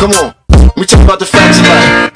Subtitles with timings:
[0.00, 0.34] Come on,
[0.78, 2.08] we talk about the facts uh-huh.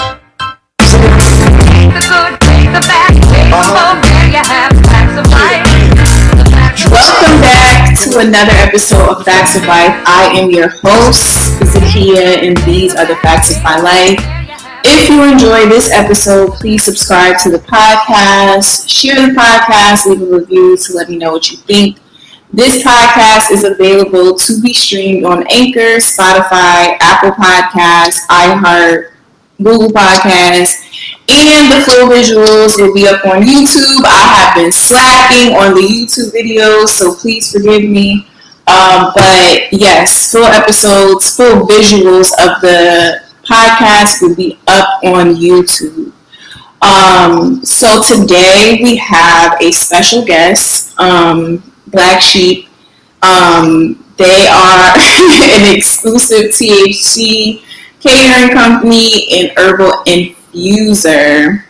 [5.20, 5.68] of life.
[6.90, 9.92] Welcome back to another episode of Facts of Life.
[10.06, 14.18] I am your host, Zakia, and these are the facts of my life.
[14.86, 20.38] If you enjoy this episode, please subscribe to the podcast, share the podcast, leave a
[20.38, 21.98] review to let me know what you think.
[22.54, 29.10] This podcast is available to be streamed on Anchor, Spotify, Apple Podcasts, iHeart,
[29.60, 30.86] Google Podcasts,
[31.28, 34.04] and the full visuals will be up on YouTube.
[34.04, 38.28] I have been slacking on the YouTube videos, so please forgive me.
[38.68, 46.12] Um, but yes, full episodes, full visuals of the podcast will be up on YouTube.
[46.82, 51.60] Um, so today we have a special guest, um,
[51.94, 52.68] Black Sheep.
[53.22, 57.62] Um, they are an exclusive THC
[58.00, 61.64] catering company and herbal infuser.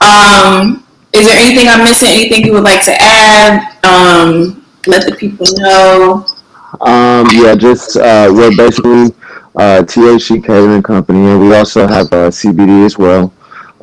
[0.00, 2.08] Um, is there anything I'm missing?
[2.08, 3.76] Anything you would like to add?
[3.84, 6.26] Um, let the people know.
[6.80, 9.14] Um, yeah, just uh, we're basically
[9.54, 13.32] uh, THC catering company, and we also have uh, CBD as well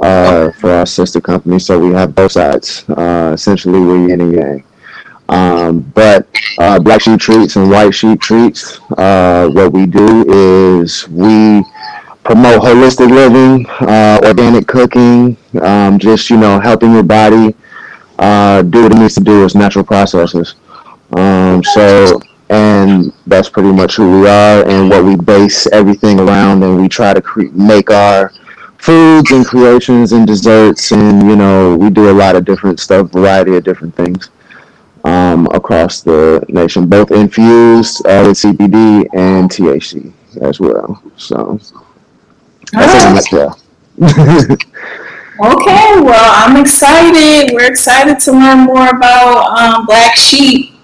[0.01, 1.59] uh, for our sister company.
[1.59, 2.83] So we have both sides.
[2.89, 4.63] Uh, essentially, we're yin and yang.
[5.31, 6.27] Um, but
[6.59, 11.63] uh, black sheep treats and white sheep treats, uh, what we do is we
[12.23, 17.55] promote holistic living, uh, organic cooking, um, just you know helping your body
[18.19, 20.55] uh, do what it needs to do as natural processes.
[21.13, 26.61] Um, so and that's pretty much who we are and what we base everything around,
[26.63, 28.33] and we try to cre- make our
[28.77, 33.09] foods and creations and desserts, and you know we do a lot of different stuff,
[33.11, 34.29] variety of different things.
[35.03, 41.02] Um, across the nation, both infused uh, with CBD and THC as well.
[41.17, 41.59] So
[42.71, 44.67] that's Alright.
[45.44, 47.52] Okay, well, I'm excited.
[47.55, 50.75] We're excited to learn more about um, Black Sheep.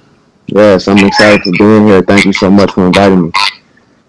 [0.48, 2.02] Yes, I'm excited for being here.
[2.02, 3.32] Thank you so much for inviting me.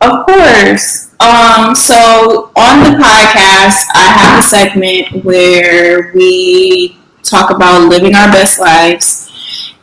[0.00, 1.12] Of course.
[1.20, 8.32] Um, so on the podcast, I have a segment where we talk about living our
[8.32, 9.27] best lives.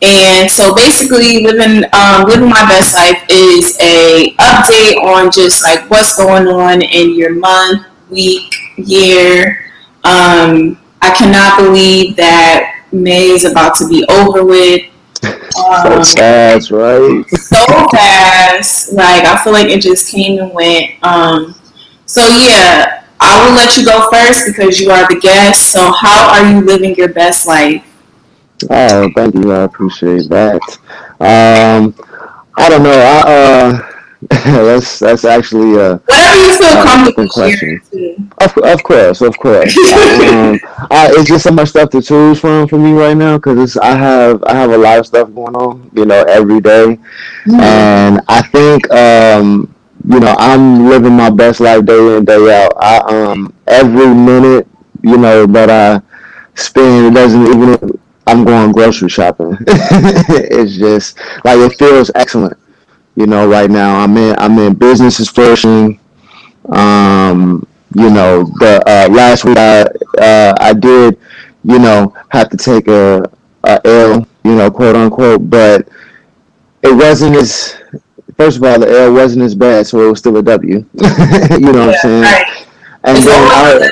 [0.01, 5.89] And so basically living um, living my best life is a update on just like
[5.89, 9.71] what's going on in your month, week, year.
[10.03, 14.81] Um, I cannot believe that May is about to be over with.
[15.23, 17.25] Um, so fast, right?
[17.29, 18.91] so fast.
[18.93, 20.91] Like I feel like it just came and went.
[21.03, 21.55] Um,
[22.05, 25.71] so yeah, I will let you go first because you are the guest.
[25.71, 27.83] So how are you living your best life?
[28.69, 29.51] Oh, thank you.
[29.51, 30.61] I appreciate that.
[31.19, 31.93] Um,
[32.57, 32.91] I don't know.
[32.91, 33.91] I, uh,
[34.29, 37.81] that's that's actually a Whatever you feel uh, comfortable question.
[38.39, 39.75] Of, of course, of course.
[40.23, 43.77] um, I, it's just so much stuff to choose from for me right now because
[43.77, 46.97] I have I have a lot of stuff going on, you know, every day,
[47.45, 47.59] Mhm.
[47.59, 49.73] and I think um,
[50.07, 52.73] you know I'm living my best life day in day out.
[52.79, 54.67] I um every minute
[55.03, 56.01] you know that I
[56.55, 59.57] spend it doesn't even I'm going grocery shopping.
[59.67, 62.57] it's just like it feels excellent.
[63.15, 65.99] You know, right now I'm in I'm in business is flourishing.
[66.69, 67.65] Um,
[67.95, 69.83] you know, the uh, last week I
[70.19, 71.19] uh, I did,
[71.63, 73.29] you know, have to take a,
[73.63, 75.87] a L, you know, quote unquote, but
[76.83, 77.75] it wasn't as
[78.37, 80.77] first of all the L wasn't as bad, so it was still a W.
[80.93, 82.23] you know what I'm saying?
[82.23, 82.65] right.
[83.03, 83.89] And It's then I.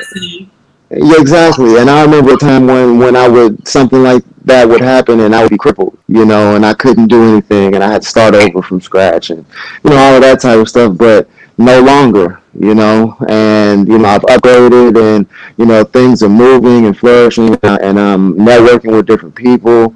[0.96, 1.78] yeah, exactly.
[1.78, 5.34] And I remember a time when when I would something like that would happen and
[5.34, 8.08] I would be crippled, you know, and I couldn't do anything and I had to
[8.08, 9.44] start over from scratch and
[9.82, 10.96] you know all of that type of stuff.
[10.96, 11.28] But
[11.58, 16.86] no longer, you know, and you know I've upgraded and you know things are moving
[16.86, 19.94] and flourishing and I'm networking with different people.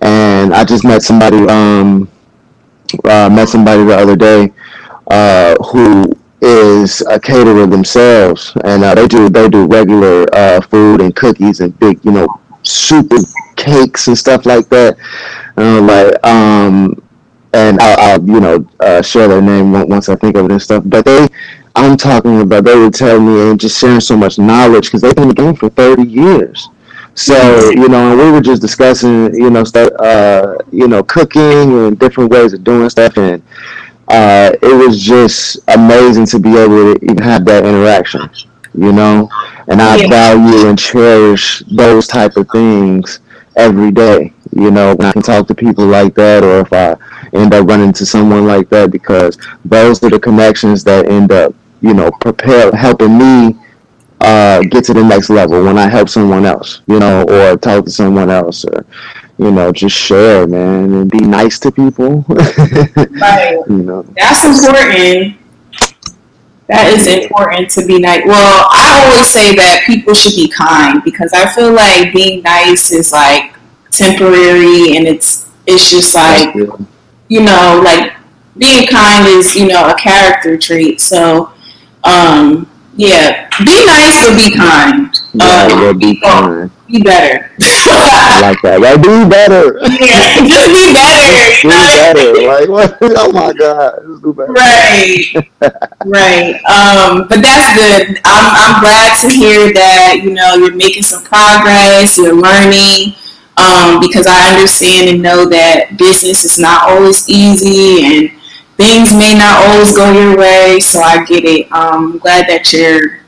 [0.00, 2.08] And I just met somebody, um,
[3.04, 4.52] uh, met somebody the other day
[5.08, 11.00] uh, who is a caterer themselves, and uh, they do they do regular uh, food
[11.00, 12.28] and cookies and big, you know,
[12.62, 13.16] super
[13.56, 14.96] cakes and stuff like that.
[15.56, 17.00] Uh, like, um,
[17.52, 20.62] and I'll, I'll you know uh, share their name once I think of it and
[20.62, 20.84] stuff.
[20.86, 21.26] But they,
[21.74, 25.14] I'm talking about, they would tell me and just sharing so much knowledge because they've
[25.14, 26.68] been in the game for 30 years.
[27.14, 31.86] So you know, and we were just discussing, you know, stuff, uh, you know, cooking
[31.86, 33.42] and different ways of doing stuff, and
[34.10, 38.28] uh, it was just amazing to be able to even have that interaction,
[38.74, 39.28] you know.
[39.68, 40.06] And I Yeah.
[40.08, 43.20] value and cherish those type of things
[43.56, 44.94] every day, you know.
[44.94, 46.96] When I can talk to people like that, or if I
[47.34, 51.54] end up running into someone like that, because those are the connections that end up
[51.80, 53.56] you know, prepare, helping me
[54.20, 57.84] uh, get to the next level when I help someone else, you know, or talk
[57.84, 58.84] to someone else, or
[59.38, 62.24] you know, just share, man, and be nice to people.
[62.28, 63.56] right.
[63.68, 65.36] You know, that's important.
[66.68, 68.22] That is important to be nice.
[68.26, 72.90] Well, I always say that people should be kind because I feel like being nice
[72.92, 73.54] is like
[73.90, 78.12] temporary and it's it's just like you know like
[78.58, 81.00] being kind is you know a character trait.
[81.00, 81.52] So
[82.04, 85.07] um, yeah, be nice but be kind.
[85.34, 86.20] Yeah, Um, yeah, be
[86.88, 87.50] be better.
[87.60, 88.80] I like that.
[88.80, 89.78] Like, be better.
[89.82, 91.62] yeah, just be better.
[91.62, 92.32] do better.
[92.46, 92.98] Like, what?
[93.20, 94.52] Oh my God, just do better.
[94.52, 95.32] Right,
[96.06, 96.54] right.
[96.64, 98.20] Um, but that's good.
[98.24, 102.16] I'm, I'm glad to hear that you know you're making some progress.
[102.18, 103.14] You're learning
[103.58, 108.30] um, because I understand and know that business is not always easy and
[108.76, 110.80] things may not always go your way.
[110.80, 111.70] So I get it.
[111.72, 113.20] Um, I'm glad that you're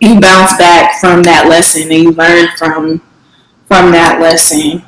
[0.00, 3.00] you bounce back from that lesson and you learn from
[3.68, 4.82] from that lesson.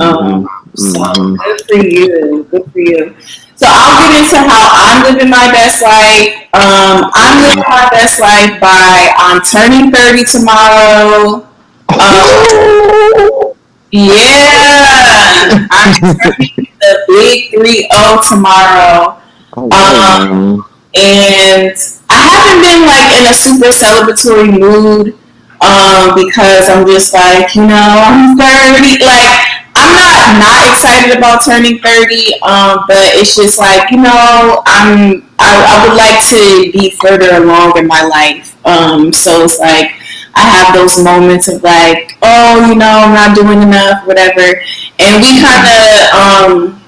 [0.00, 1.36] Um, so Mhm.
[1.36, 2.46] good for you.
[2.50, 3.14] Good for you.
[3.56, 6.34] So I'll get into how I'm living my best life.
[6.54, 11.46] Um, I'm living my best life by I'm turning 30 tomorrow.
[11.88, 13.52] Um,
[13.90, 19.18] yeah, I'm turning the big 3 0 tomorrow.
[19.56, 20.64] Oh, wow.
[20.94, 21.72] And
[22.10, 25.18] I haven't been like in a super celebratory mood
[25.62, 29.04] um, because I'm just like, you know, I'm 30.
[29.04, 34.62] Like, I'm not not excited about turning 30, um, but it's just like, you know,
[34.66, 38.54] I'm I, I would like to be further along in my life.
[38.66, 39.92] Um, so it's like
[40.34, 44.62] I have those moments of like, oh, you know, I'm not doing enough, whatever.
[44.98, 46.81] And we kind of, um,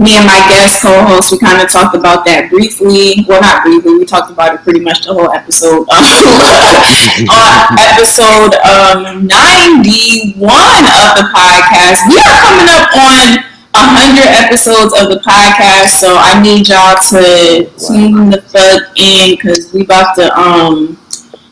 [0.00, 3.20] me and my guest co-host, we kind of talked about that briefly.
[3.28, 4.00] Well, not briefly.
[4.00, 5.84] We talked about it pretty much the whole episode.
[5.84, 6.00] on
[7.76, 13.44] episode um, 91 of the podcast, we are coming up on
[13.76, 16.00] 100 episodes of the podcast.
[16.00, 20.96] So I need y'all to tune the fuck in because we about to um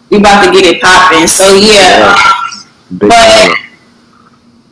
[0.09, 1.29] we about to get it popping.
[1.29, 2.17] So yeah.
[2.97, 3.69] Big But-.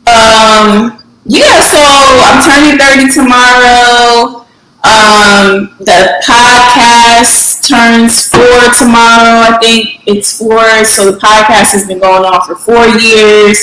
[0.06, 0.95] Um,
[1.26, 4.46] yeah, so I'm turning 30 tomorrow.
[4.87, 9.43] Um, the podcast turns four tomorrow.
[9.50, 10.62] I think it's four.
[10.84, 13.58] So the podcast has been going on for four years.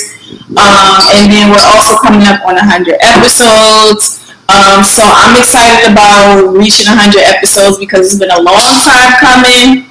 [0.52, 4.20] Um, and then we're also coming up on 100 episodes.
[4.52, 9.88] Um, so I'm excited about reaching 100 episodes because it's been a long time coming.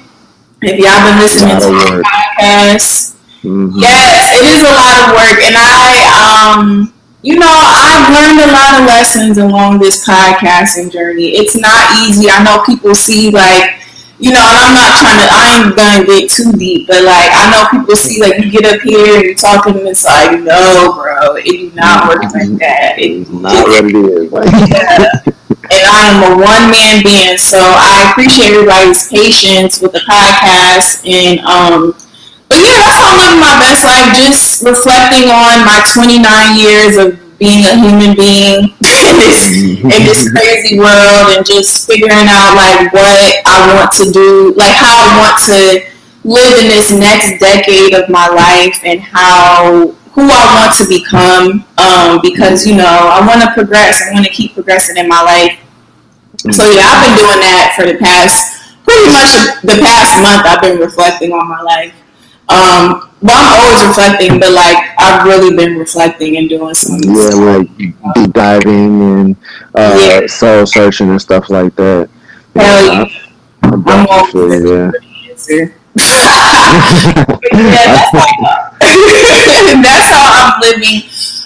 [0.62, 3.10] If y'all been listening to the podcast,
[3.44, 3.72] Mhm.
[3.76, 6.93] Yes, it is a lot of work, and I, um,
[7.24, 11.28] you know, I've learned a lot of lessons along this podcasting journey.
[11.28, 12.28] It's not easy.
[12.28, 13.80] I know people see like,
[14.18, 15.28] you know, and I'm not trying to.
[15.32, 18.66] I ain't gonna get too deep, but like, I know people see like you get
[18.66, 22.58] up here and you're talking, and it's like, no, bro, it do not work like
[22.60, 22.98] that.
[22.98, 24.30] It, It's not what it is.
[25.72, 31.08] and I am a one man band, so I appreciate everybody's patience with the podcast
[31.08, 31.96] and um
[32.54, 36.22] but yeah, that's how I'm living my best life, just reflecting on my 29
[36.54, 39.50] years of being a human being in this
[39.82, 44.70] in this crazy world and just figuring out like what I want to do, like
[44.70, 45.82] how I want to
[46.22, 51.66] live in this next decade of my life and how who I want to become.
[51.74, 53.98] Um, because you know I want to progress.
[54.06, 55.58] I want to keep progressing in my life.
[56.54, 59.34] So yeah, I've been doing that for the past pretty much
[59.66, 60.46] the past month.
[60.46, 61.94] I've been reflecting on my life.
[62.48, 67.00] Um, well, I'm always reflecting, but like I've really been reflecting and doing some.
[67.02, 67.96] yeah, like deep
[68.32, 69.36] diving and
[69.74, 70.26] uh, Yeah.
[70.26, 72.08] soul searching and stuff like that.
[72.54, 73.04] Hell yeah.
[73.62, 74.90] I'm all you, yeah.
[75.96, 78.26] yeah, that's how,
[79.82, 81.02] that's how I'm living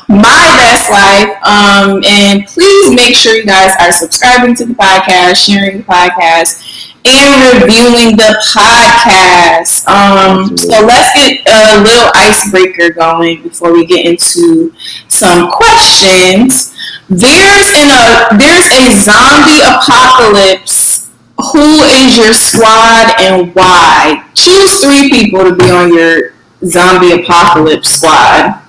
[0.08, 1.30] my best life.
[1.44, 6.87] Um, and please make sure you guys are subscribing to the podcast, sharing the podcast,
[7.08, 9.86] and reviewing the podcast.
[9.88, 14.72] Um, so let's get a little icebreaker going before we get into
[15.08, 16.74] some questions.
[17.08, 21.10] There's an a there's a zombie apocalypse
[21.52, 24.28] who is your squad and why?
[24.34, 26.34] Choose three people to be on your
[26.64, 28.62] zombie apocalypse squad.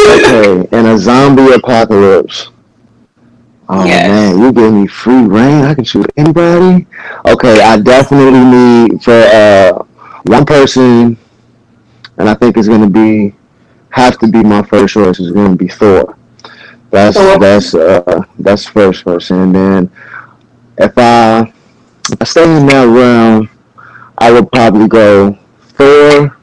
[0.05, 0.67] Okay.
[0.77, 2.49] In a zombie apocalypse.
[3.69, 4.05] Oh Yes.
[4.05, 5.63] man, you give me free rein.
[5.65, 6.85] I can shoot anybody.
[7.25, 9.83] Okay, I definitely need for uh
[10.23, 11.17] one person.
[12.17, 13.33] And I think it's gonna be
[13.89, 15.19] have to be my first choice.
[15.19, 16.17] Is gonna be Thor.
[16.91, 17.37] That's Thor.
[17.39, 19.91] that's uh that's first person, and then
[20.77, 21.51] if I
[22.11, 23.49] if I stay in that realm,
[24.17, 25.37] I would probably go
[25.75, 26.37] Thor,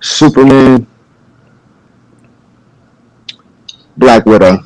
[0.00, 0.86] Superman,
[3.96, 4.58] Black Widow.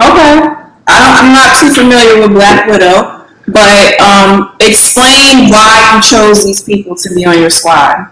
[0.00, 0.64] Okay.
[0.86, 6.44] I don't, I'm not too familiar with Black Widow, but um, explain why you chose
[6.44, 8.10] these people to be on your squad.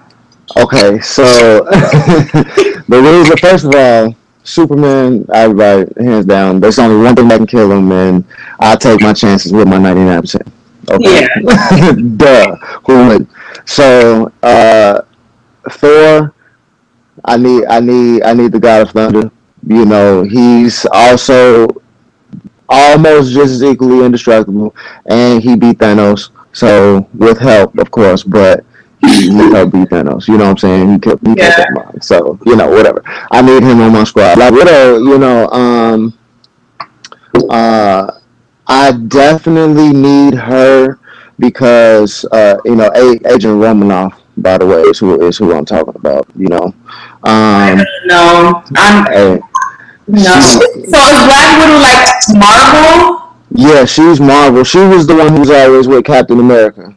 [0.57, 1.25] Okay, so
[1.65, 4.15] the reason, first of all,
[4.45, 8.25] Superman, everybody, hands down, there's only one thing that can kill him, and
[8.59, 10.53] I take my chances with my 99%.
[10.91, 11.29] Okay.
[12.17, 12.57] Duh.
[12.87, 13.27] Who would?
[13.67, 15.03] So, uh,
[15.71, 16.35] Thor,
[17.25, 19.31] I need, I need, I need the God of Thunder.
[19.67, 21.69] You know, he's also
[22.69, 24.75] almost just as equally indestructible,
[25.07, 26.31] and he beat Thanos.
[26.53, 28.65] So, with help, of course, but
[29.01, 30.29] he, he helped beat Thanos.
[30.29, 30.93] You know what I'm saying?
[30.93, 31.65] He kept, he kept Yeah.
[31.65, 32.05] that mind.
[32.05, 33.03] So, you know, whatever.
[33.31, 34.39] I need him on my squad.
[34.39, 36.19] Like Widow, you know, um,
[37.51, 38.11] uh,
[38.67, 40.99] I definitely need her
[41.39, 45.65] because uh, you know, A- Agent Romanoff, by the way, is who is who I'm
[45.65, 46.27] talking about.
[46.37, 46.75] You know,
[47.25, 49.41] um, No, I'm hey,
[50.09, 50.41] no.
[50.41, 52.09] So is Black Widow like
[52.39, 53.35] Marvel?
[53.55, 54.65] yeah, she's Marvel.
[54.65, 56.95] She was the one who was always with Captain America,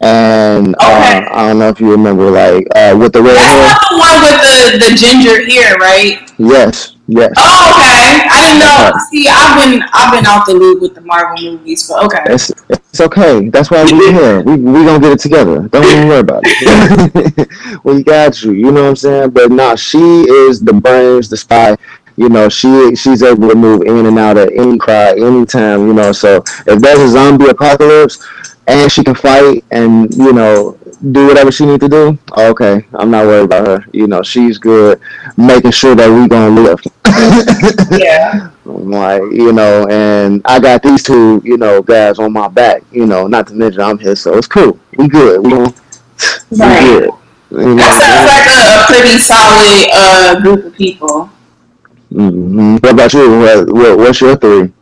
[0.00, 3.78] and uh, I don't know if you remember, like uh, with the red That's hair.
[3.90, 6.30] the one with the, the ginger hair, right?
[6.38, 7.32] Yes, yes.
[7.36, 8.28] Oh, okay.
[8.30, 8.98] I didn't know.
[9.10, 12.22] See, I've been I've been out the loop with the Marvel movies, but okay.
[12.26, 13.48] It's it's okay.
[13.48, 14.42] That's why we're here.
[14.42, 15.68] We we gonna get it together.
[15.68, 17.48] Don't even worry about it.
[17.84, 18.52] we got you.
[18.52, 19.30] You know what I'm saying?
[19.30, 21.76] But nah, she is the brains, the spy.
[22.16, 25.86] You know, she she's able to move in and out at any cry, anytime.
[25.86, 28.24] You know, so if there's a zombie apocalypse
[28.66, 30.78] and she can fight and you know
[31.12, 33.84] do whatever she need to do, okay, I'm not worried about her.
[33.92, 35.00] You know, she's good,
[35.36, 36.80] making sure that we gonna live.
[37.90, 38.50] Yeah.
[38.64, 42.82] like you know, and I got these two, you know, guys on my back.
[42.92, 44.78] You know, not to mention I'm here, so it's cool.
[44.96, 45.42] We good.
[45.42, 45.74] We gonna,
[46.50, 47.10] we good.
[47.50, 51.30] You That sounds like a, a pretty solid uh, group of people.
[52.10, 53.38] hmm What about you?
[53.40, 54.72] What, what, what's your three?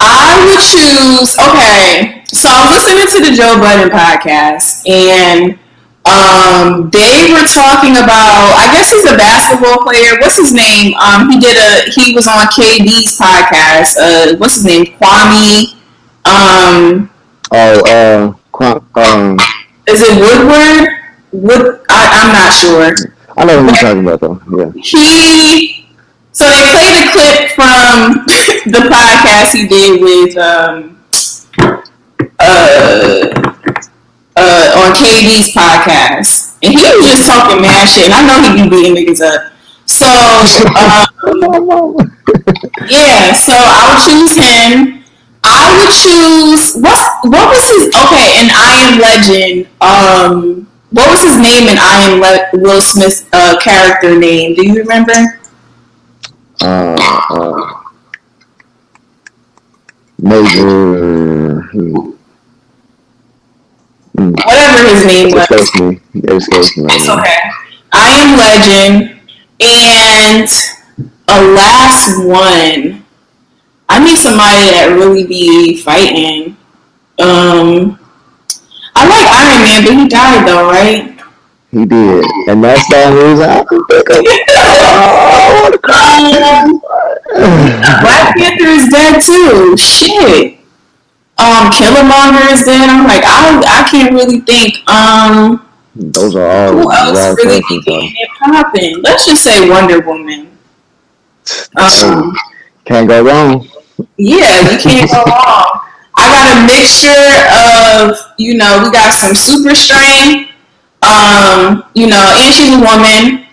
[0.00, 1.36] I would choose.
[1.38, 5.58] Okay, so I was listening to the Joe Budden podcast, and
[6.04, 8.56] um, they were talking about.
[8.58, 10.18] I guess he's a basketball player.
[10.20, 10.94] What's his name?
[10.96, 11.90] Um, he did a.
[11.90, 13.96] He was on KD's podcast.
[14.00, 14.86] Uh, what's his name?
[14.98, 15.76] Kwame.
[16.24, 17.12] Um,
[17.54, 18.34] Oh,
[18.64, 19.38] uh, um,
[19.86, 20.88] is it Woodward?
[21.32, 21.80] Wood.
[21.90, 23.12] I, I'm not sure.
[23.36, 24.40] I know who you're talking about though.
[24.50, 24.72] Yeah.
[24.82, 25.86] he
[26.32, 28.24] so they played a clip from
[28.72, 30.98] the podcast he did with um
[32.42, 33.30] uh
[34.36, 36.58] uh on KD's podcast.
[36.62, 39.52] And he was just talking mad shit and I know he be beating niggas up.
[39.86, 40.96] So um,
[42.88, 45.04] yeah so I would choose him.
[45.44, 51.22] I would choose what's what was his okay in I Am Legend um what was
[51.22, 54.54] his name in I Am Le- Will Smith's uh, character name?
[54.54, 55.40] Do you remember?
[56.60, 56.94] Uh,
[57.30, 57.82] uh,
[60.18, 62.11] Major.
[64.14, 65.42] Whatever his name was.
[65.50, 65.88] escapes me.
[66.12, 66.88] Me.
[66.94, 67.40] It's okay.
[67.92, 69.20] I am Legend,
[69.60, 70.48] and
[71.28, 73.04] a last one.
[73.88, 76.56] I need somebody that really be fighting.
[77.18, 77.98] Um,
[78.94, 81.08] I like Iron Man, but he died though, right?
[81.70, 84.24] He did, and that's the only reason I can think of.
[87.34, 89.76] Oh, Black Panther is dead too.
[89.76, 90.51] Shit.
[91.42, 92.88] Um, Killmonger is dead.
[92.88, 94.78] I'm like, I I can't really think.
[94.88, 98.00] Um, Those are all who else really be questions, though.
[98.00, 99.02] getting it popping?
[99.02, 100.56] Let's just say Wonder Woman.
[101.76, 102.32] Um,
[102.84, 103.68] Can't go wrong.
[104.16, 105.80] Yeah, you can't go wrong.
[106.14, 110.50] I got a mixture of, you know, we got some super strength,
[111.02, 113.46] um, you know, and she's a woman.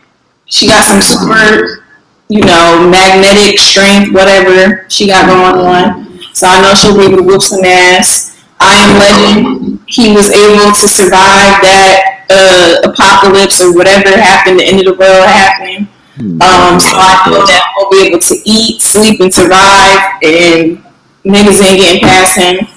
[0.46, 1.84] She got some super,
[2.28, 6.09] you know, magnetic strength, whatever she got going on.
[6.40, 8.40] So I know she'll be able to whoop some ass.
[8.62, 9.84] I am legend.
[9.88, 14.96] He was able to survive that uh, apocalypse or whatever happened, the end of the
[14.96, 15.90] world happened.
[16.40, 20.80] Um, so I know that we'll be able to eat, sleep, and survive, and
[21.28, 22.68] niggas ain't getting past him.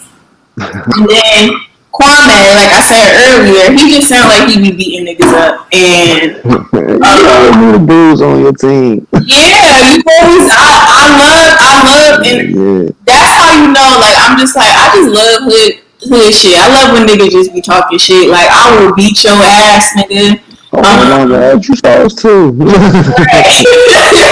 [0.98, 1.60] And then
[1.92, 5.68] Kwame, like I said earlier, he just sound like he be beating niggas up.
[5.72, 9.06] And you need the booze on your team.
[9.28, 12.88] yeah, you always, I, I love, I love, and Yeah.
[13.04, 16.56] that's how you know, like, I'm just like, I just love hood hood shit.
[16.58, 18.28] I love when niggas just be talking shit.
[18.28, 20.40] Like I will beat your ass, nigga.
[20.72, 21.76] Oh my um, god, you
[22.08, 22.56] too.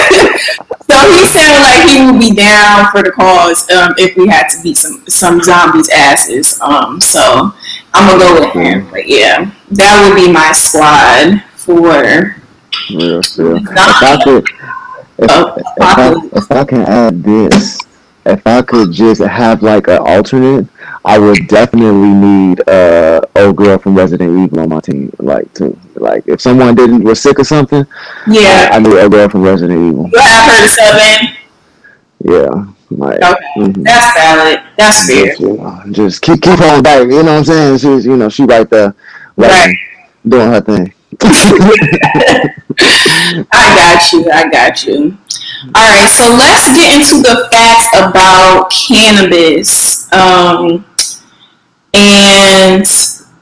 [1.01, 4.47] so he sounded like he would be down for the cause um, if we had
[4.49, 6.59] to beat some some zombies' asses.
[6.61, 7.51] Um, so
[7.93, 8.89] I'm gonna go with him.
[8.89, 12.37] But yeah, that would be my squad for.
[12.89, 13.57] Real, real.
[13.57, 14.47] If I could,
[15.17, 17.79] if, uh, if, I, if I can add this,
[18.25, 20.67] if I could just have like an alternate,
[21.03, 25.11] I would definitely need uh old girl from Resident Evil on my team.
[25.19, 27.85] Like to like if someone didn't was sick or something,
[28.27, 30.09] yeah, I, I need old girl from Resident Evil.
[30.11, 31.35] You have her seven.
[32.23, 32.65] Yeah.
[32.91, 33.83] Like, okay, mm-hmm.
[33.83, 34.59] that's valid.
[34.77, 35.27] That's fair.
[35.27, 37.03] Just, you know, just keep keep on back.
[37.03, 37.77] You know what I'm saying?
[37.77, 38.93] She's you know she right there,
[39.37, 39.73] like, right.
[40.27, 40.93] doing her thing.
[41.21, 42.53] I
[43.53, 44.29] got you.
[44.29, 45.17] I got you.
[45.63, 50.11] All right, so let's get into the facts about cannabis.
[50.11, 50.83] Um,
[51.93, 52.83] and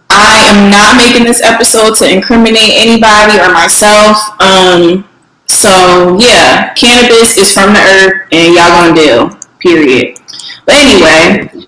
[0.10, 4.18] I am not making this episode to incriminate anybody or myself.
[4.42, 5.08] Um,
[5.48, 9.30] so yeah, cannabis is from the earth, and y'all gonna deal.
[9.60, 10.20] Period.
[10.66, 11.68] But anyway,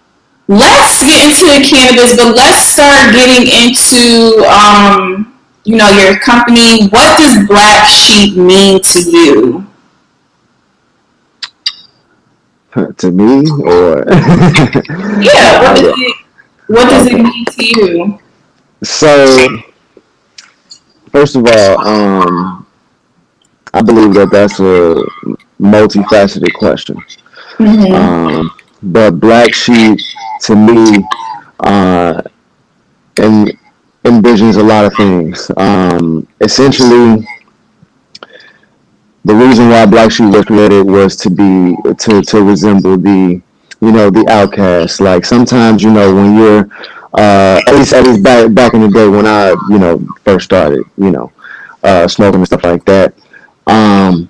[0.50, 2.17] let's get into the cannabis.
[2.17, 6.89] But let's start getting into um, you know your company.
[6.89, 9.70] What does Black Sheep mean to you?
[12.97, 14.03] to me, or
[15.21, 16.15] yeah, what does it
[16.67, 18.19] what does it mean to you?
[18.83, 19.61] So,
[21.11, 22.65] first of all, um,
[23.73, 24.95] I believe that that's a
[25.61, 26.97] multifaceted question.
[27.57, 27.93] Mm-hmm.
[27.93, 28.51] Um,
[28.81, 29.99] but black sheep,
[30.43, 31.05] to me,
[31.59, 32.21] uh,
[33.17, 33.51] and
[34.03, 35.51] envisions a lot of things.
[35.57, 37.27] Um, essentially,
[39.25, 43.41] the reason why Black Sheep was created was to be to to resemble the
[43.81, 44.99] you know the outcast.
[45.01, 46.69] Like sometimes you know when you're
[47.13, 50.45] uh, at least at least back back in the day when I you know first
[50.45, 51.31] started you know
[51.83, 53.13] uh, smoking and stuff like that.
[53.67, 54.29] Um,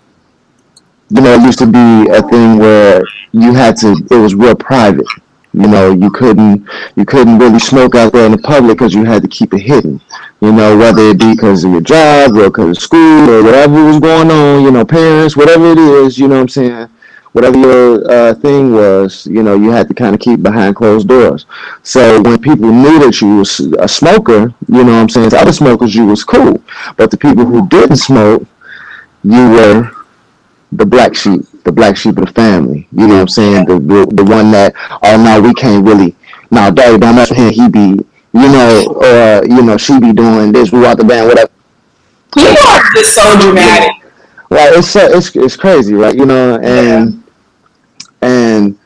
[1.10, 3.96] you know, it used to be a thing where you had to.
[4.10, 5.06] It was real private.
[5.54, 9.04] You know, you couldn't you couldn't really smoke out there in the public because you
[9.04, 10.00] had to keep it hidden.
[10.40, 13.84] You know, whether it be because of your job or because of school or whatever
[13.84, 14.64] was going on.
[14.64, 16.18] You know, parents, whatever it is.
[16.18, 16.90] You know what I'm saying?
[17.34, 21.08] Whatever your uh, thing was, you know, you had to kind of keep behind closed
[21.08, 21.46] doors.
[21.82, 25.38] So when people knew that you was a smoker, you know what I'm saying, to
[25.38, 26.62] other smokers, you was cool.
[26.98, 28.46] But the people who didn't smoke,
[29.24, 29.92] you were
[30.72, 32.88] the black sheep the black sheep of the family.
[32.92, 33.66] You know what I'm saying?
[33.66, 36.16] The the, the one that oh no, we can't really.
[36.50, 37.52] No, daddy, don't mess with him.
[37.52, 38.04] He be,
[38.34, 40.72] you know, or you know, she be doing this.
[40.72, 41.52] We want the band, whatever.
[42.38, 44.04] You are just so dramatic.
[44.50, 46.16] Like it's so it's it's crazy, right?
[46.16, 47.24] You know, and
[48.22, 48.28] yeah.
[48.28, 48.78] and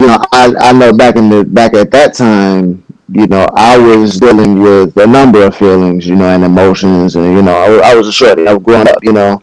[0.00, 3.78] you know, I I know back in the back at that time, you know, I
[3.78, 7.92] was dealing with a number of feelings, you know, and emotions, and you know, I,
[7.92, 8.46] I was a shorty.
[8.46, 9.40] I was growing up, you know,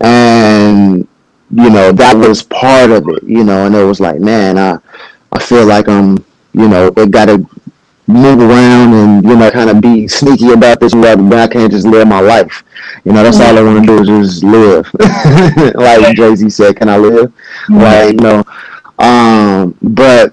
[0.00, 1.06] and
[1.50, 4.78] you know, that was part of it, you know, and it was like, man, I,
[5.32, 6.16] I feel like I'm,
[6.52, 7.38] you know, it got to
[8.06, 11.48] move around and, you know, kind of be sneaky about this and that, but I
[11.48, 12.62] can't just live my life.
[13.04, 14.88] You know, that's all I want to do is just live.
[15.74, 17.32] like Jay Z said, can I live?
[17.68, 18.44] Like, you know,
[18.98, 20.32] um, but,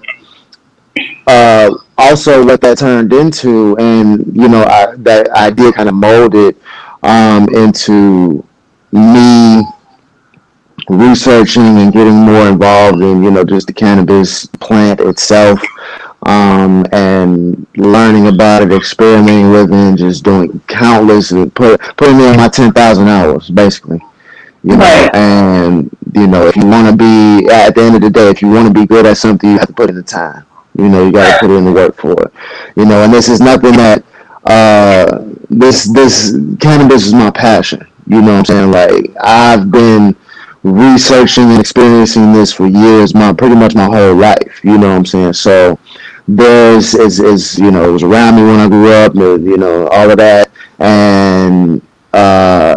[1.26, 6.56] uh, also what that turned into and, you know, I, that idea kind of molded,
[7.02, 8.44] um, into
[8.92, 9.62] me
[10.88, 15.60] researching and getting more involved in you know just the cannabis plant itself
[16.26, 22.36] um, and learning about it, experimenting with it, and just doing countless put putting in
[22.36, 24.00] my ten thousand hours basically.
[24.64, 25.14] You know, right.
[25.14, 28.42] and you know if you want to be at the end of the day, if
[28.42, 30.44] you want to be good at something, you have to put in the time.
[30.76, 32.32] You know, you got to put in the work for it.
[32.76, 34.04] You know, and this is nothing that
[34.44, 37.86] uh, this this cannabis is my passion.
[38.06, 38.70] You know what I'm saying?
[38.72, 40.16] Like I've been
[40.72, 44.60] researching and experiencing this for years, my pretty much my whole life.
[44.62, 45.32] You know what I'm saying?
[45.34, 45.78] So
[46.28, 49.88] there's is is you know it was around me when I grew up, you know
[49.88, 51.80] all of that, and
[52.12, 52.76] uh,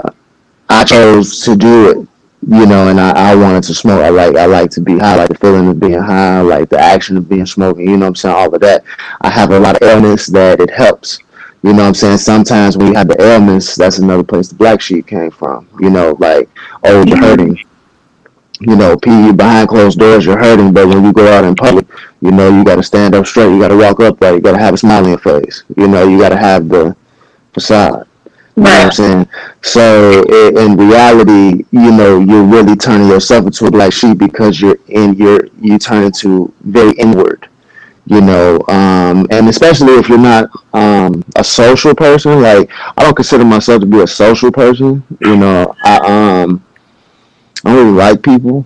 [0.69, 2.07] I chose to do it.
[2.47, 4.01] You know, and I, I wanted to smoke.
[4.01, 6.41] I like I like to be high, I like the feeling of being high, I
[6.41, 7.87] like the action of being smoking.
[7.87, 8.35] You know what I'm saying?
[8.35, 8.83] All of that.
[9.21, 11.19] I have a lot of illness that it helps.
[11.61, 12.17] You know what I'm saying?
[12.17, 15.67] Sometimes when you have the ailments, that's another place the black sheep came from.
[15.79, 16.49] You know, like,
[16.83, 17.63] oh, the hurting
[18.61, 21.87] you know, pee behind closed doors, you're hurting, but when you go out in public,
[22.21, 23.51] you know, you got to stand up straight.
[23.51, 24.35] You got to walk upright.
[24.35, 25.63] You got to have a smile on your face.
[25.77, 26.95] You know, you got to have the
[27.53, 28.07] facade.
[28.55, 29.27] You know what I'm saying?
[29.61, 30.23] So
[30.57, 35.13] in reality, you know, you're really turning yourself into a black sheep because you're in
[35.15, 37.47] your you turn into very inward.
[38.05, 42.41] you know, um, and especially if you're not um, a social person.
[42.41, 45.03] Like I don't consider myself to be a social person.
[45.21, 46.63] You know, I um,
[47.63, 48.65] I don't really like people.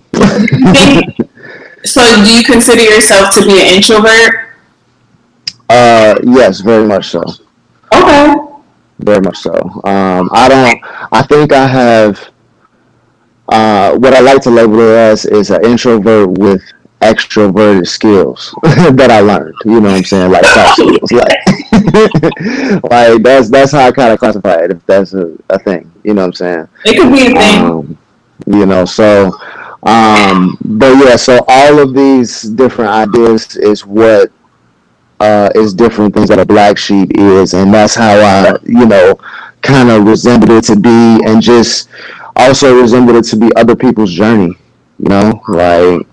[1.84, 4.46] so, do you consider yourself to be an introvert?
[5.68, 7.22] Uh, yes, very much so.
[7.94, 8.34] Okay.
[8.98, 9.52] Very much so.
[9.84, 10.80] Um, I don't.
[11.12, 12.30] I think I have.
[13.48, 16.62] Uh, what I like to label it as is an introvert with
[17.00, 19.54] extroverted skills that I learned.
[19.64, 20.32] You know what I'm saying?
[20.32, 21.12] Like soft skills.
[21.12, 21.38] Like,
[22.90, 24.70] like that's that's how I kind of classify it.
[24.72, 26.68] If that's a, a thing, you know what I'm saying?
[26.84, 27.64] It could be a thing.
[27.64, 27.98] Um,
[28.46, 29.32] you know, so.
[29.82, 34.32] Um, but yeah, so all of these different ideas is what
[35.20, 39.14] uh, is different things that a black sheep is, and that's how I, you know,
[39.62, 41.88] kind of resembled it to be, and just
[42.36, 44.54] also resembled it to be other people's journey.
[44.98, 46.06] You know, like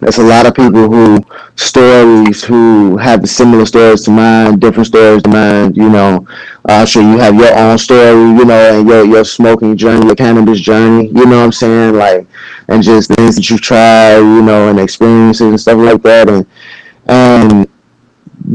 [0.00, 1.24] there's a lot of people who
[1.56, 5.74] stories who have similar stories to mine, different stories to mine.
[5.74, 6.26] You know,
[6.66, 8.10] I'm uh, sure you have your own story.
[8.10, 11.08] You know, and your your smoking journey, your cannabis journey.
[11.08, 11.94] You know what I'm saying?
[11.94, 12.26] Like,
[12.68, 14.16] and just things that you try.
[14.16, 16.46] You know, and experiences and stuff like that, and
[17.06, 17.68] and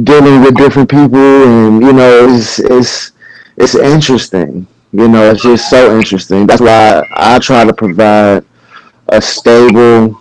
[0.04, 3.12] dealing with different people, and you know, it's it's
[3.58, 4.68] it's interesting.
[4.92, 6.46] You know, it's just so interesting.
[6.48, 8.46] That's why I try to provide
[9.10, 10.21] a stable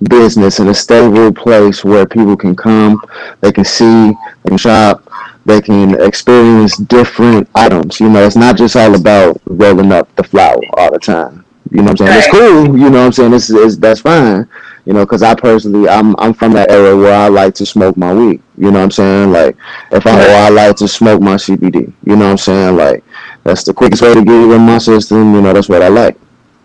[0.00, 3.00] business in a stable place where people can come,
[3.40, 5.02] they can see, they can shop,
[5.44, 8.00] they can experience different items.
[8.00, 11.44] You know, it's not just all about rolling up the flower all the time.
[11.70, 12.10] You know what I'm saying?
[12.10, 12.18] Right.
[12.18, 12.78] It's cool.
[12.78, 13.30] You know what I'm saying?
[13.30, 14.48] This is that's fine.
[14.86, 17.96] You know, because I personally, I'm I'm from that era where I like to smoke
[17.98, 18.40] my weed.
[18.56, 19.32] You know what I'm saying?
[19.32, 19.56] Like,
[19.90, 20.46] if I.
[20.46, 21.92] I like to smoke my CBD.
[22.04, 22.76] You know what I'm saying?
[22.76, 23.04] Like,
[23.44, 25.34] that's the quickest way to get it in my system.
[25.34, 26.16] You know, that's what I like.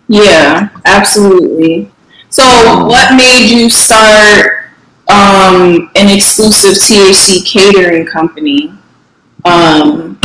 [0.08, 1.92] Yeah, absolutely.
[2.34, 2.44] So,
[2.88, 4.72] what made you start
[5.08, 8.74] um, an exclusive THC catering company?
[9.46, 10.20] Um,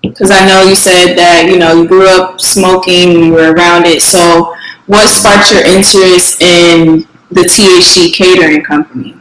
[0.00, 3.84] because I know you said that you know you grew up smoking, you were around
[3.84, 4.00] it.
[4.00, 4.54] So,
[4.86, 9.16] what sparked your interest in the THC catering company?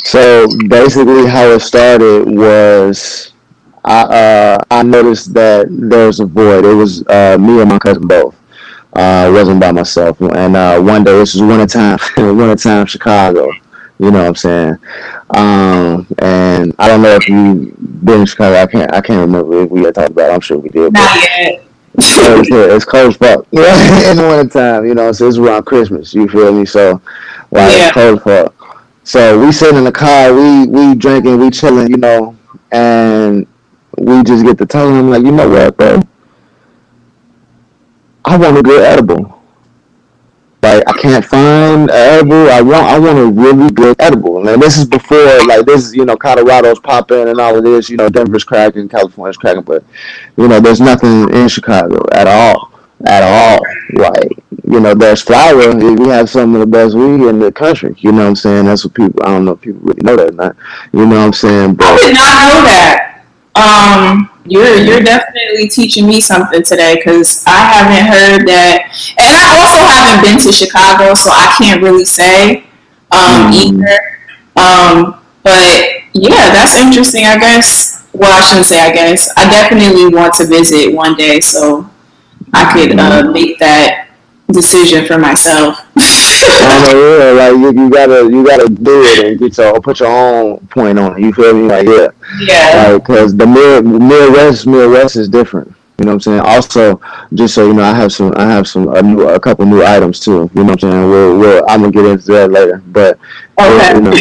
[0.00, 3.32] So basically, how it started was
[3.82, 6.66] I uh, I noticed that there was a void.
[6.66, 8.37] It was uh, me and my cousin both.
[8.98, 10.20] Uh, I wasn't by myself.
[10.20, 11.98] And uh, one day, this was wintertime,
[12.36, 13.52] wintertime Chicago.
[14.00, 14.78] You know what I'm saying?
[15.30, 18.56] Um, and I don't know if you been in Chicago.
[18.56, 18.92] I can't.
[18.92, 20.30] I can't remember if we had talked about.
[20.30, 20.34] it.
[20.34, 20.92] I'm sure we did.
[20.92, 21.64] Not yet.
[21.94, 23.46] it's, it's cold as fuck.
[23.52, 25.12] in the wintertime, you know.
[25.12, 26.12] So it's around Christmas.
[26.12, 26.66] You feel me?
[26.66, 27.00] So,
[27.52, 27.86] like, yeah.
[27.86, 28.86] it's cold as fuck.
[29.04, 32.36] So we sitting in the car, we we drinking, we chilling, you know,
[32.72, 33.46] and
[33.96, 36.02] we just get to telling him like, you know what, bro?
[38.28, 39.40] I want a good edible.
[40.62, 42.50] Like I can't find an edible.
[42.50, 44.46] I want I want a really good edible.
[44.46, 47.88] And this is before like this is you know Colorado's popping and all of this.
[47.88, 49.82] You know Denver's cracking, California's cracking, but
[50.36, 52.70] you know there's nothing in Chicago at all,
[53.06, 53.60] at all.
[53.94, 54.32] Like
[54.64, 55.74] you know there's flower.
[55.74, 57.94] We have some of the best weed in the country.
[57.96, 58.66] You know what I'm saying?
[58.66, 59.22] That's what people.
[59.22, 60.56] I don't know if people really know that or not.
[60.92, 61.76] You know what I'm saying?
[61.76, 62.97] But, I did not know that.
[63.58, 69.60] Um you're you're definitely teaching me something today because I haven't heard that, and I
[69.60, 72.64] also haven't been to Chicago, so I can't really say
[73.12, 73.54] um, mm.
[73.54, 73.98] either.
[74.56, 77.26] Um, but yeah, that's interesting.
[77.26, 78.06] I guess.
[78.12, 78.80] Well, I shouldn't say.
[78.80, 81.88] I guess I definitely want to visit one day, so
[82.54, 83.32] I could uh, mm-hmm.
[83.32, 84.08] make that
[84.50, 85.84] decision for myself.
[86.50, 90.00] I know, yeah, like you, you gotta you gotta do it and get your put
[90.00, 91.20] your own point on it.
[91.20, 91.68] You feel me?
[91.68, 92.08] Like yeah,
[92.40, 92.98] yeah.
[92.98, 95.74] Because like, the Mid Midwest Midwest is different.
[95.98, 96.40] You know what I'm saying?
[96.40, 97.00] Also,
[97.34, 99.84] just so you know, I have some I have some a, new, a couple new
[99.84, 100.48] items too.
[100.54, 101.10] You know what I'm saying?
[101.10, 103.18] We'll, we'll I'm gonna get into that later, but
[103.60, 103.94] okay.
[103.94, 104.12] You know,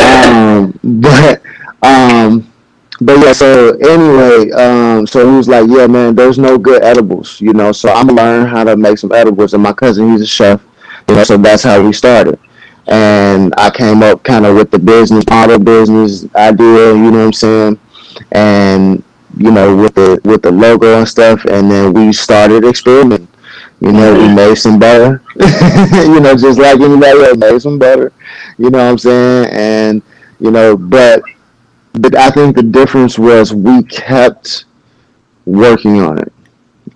[0.00, 1.42] um, but
[1.82, 2.52] um
[3.00, 7.40] but yeah, so anyway, um, so he was like, "Yeah, man, there's no good edibles,
[7.40, 7.70] you know.
[7.70, 10.60] So I'm gonna learn how to make some edibles." And my cousin, he's a chef,
[11.08, 11.24] you know.
[11.24, 12.38] So that's how we started.
[12.86, 17.24] And I came up kind of with the business model, business idea, you know what
[17.26, 17.80] I'm saying?
[18.32, 19.04] And
[19.36, 21.44] you know, with the with the logo and stuff.
[21.44, 23.28] And then we started experimenting.
[23.80, 25.22] You know, we made some butter.
[25.36, 28.12] you know, just like anybody else, made some butter.
[28.58, 29.50] You know what I'm saying?
[29.52, 30.02] And
[30.40, 31.22] you know, but
[31.92, 34.64] but I think the difference was we kept
[35.44, 36.32] working on it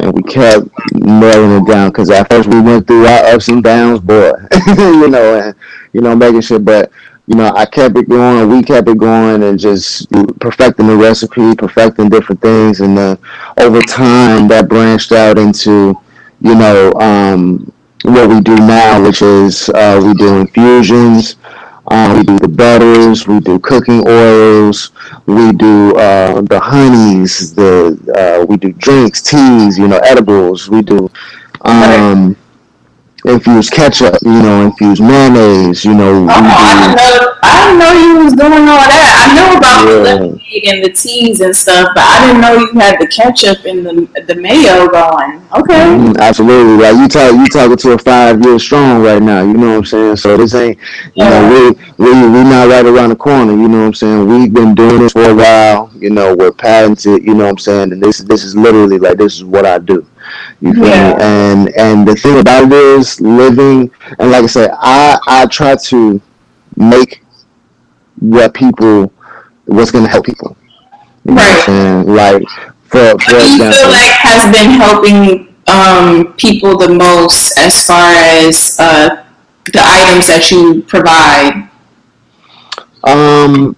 [0.02, 3.62] and we kept nailing it down because at first we went through our ups and
[3.62, 4.32] downs, boy,
[4.76, 5.54] you know, and
[5.92, 6.58] you know, making sure.
[6.58, 6.90] But
[7.26, 10.10] you know, I kept it going, we kept it going, and just
[10.40, 13.16] perfecting the recipe, perfecting different things, and then
[13.58, 15.96] over time that branched out into,
[16.40, 21.36] you know, um, what we do now, which is uh, we do infusions.
[21.92, 24.92] Um, we do the butters, we do cooking oils,
[25.26, 30.70] we do uh, the honeys, the uh, we do drinks, teas, you know, edibles.
[30.70, 31.10] We do
[31.62, 32.36] um,
[33.24, 36.26] infused ketchup, you know, infused mayonnaise, you know.
[36.28, 37.34] Oh, I didn't know.
[37.44, 39.30] I didn't know you was doing all that.
[39.30, 39.94] I know about Yeah.
[39.94, 43.64] the lemonade and the teas and stuff, but I didn't know you had the ketchup
[43.64, 45.40] and the the mayo going.
[45.56, 45.74] Okay.
[45.74, 49.42] Mhm, absolutely, like you talk, you talking to a five year strong right now.
[49.42, 50.16] You know what I'm saying?
[50.16, 50.78] So this ain't,
[51.14, 53.52] you know, we we we not right around the corner.
[53.52, 54.26] You know what I'm saying?
[54.28, 55.90] We've been doing this for a while.
[55.98, 57.22] You know, we're patented.
[57.24, 57.92] You know what I'm saying?
[57.92, 60.04] And this this is literally like this is what I do.
[60.62, 61.12] You feel Yeah.
[61.12, 61.16] me?
[61.20, 65.76] And and the thing about it is living, and like I said, I I try
[65.76, 66.20] to
[66.76, 67.22] make
[68.20, 69.12] what people,
[69.66, 70.56] what's gonna help people.
[71.24, 72.06] You know what I'm Right.
[72.06, 72.48] Like
[72.84, 73.72] for What for you example.
[73.72, 79.24] feel like has been helping um, people the most as far as uh,
[79.72, 81.68] the items that you provide?
[83.04, 83.76] Um,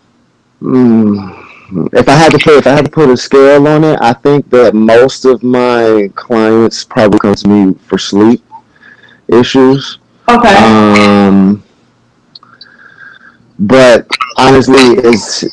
[0.62, 1.43] mm,
[1.92, 4.12] if I had to put if I had to put a scale on it, I
[4.12, 8.44] think that most of my clients probably come to me for sleep
[9.29, 9.98] issues.
[10.29, 10.57] Okay.
[10.57, 11.62] Um,
[13.59, 15.44] but honestly, it's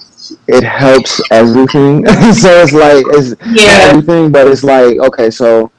[0.47, 2.05] it helps everything.
[2.33, 3.89] so it's like it's yeah.
[3.89, 5.71] everything, but it's like okay, so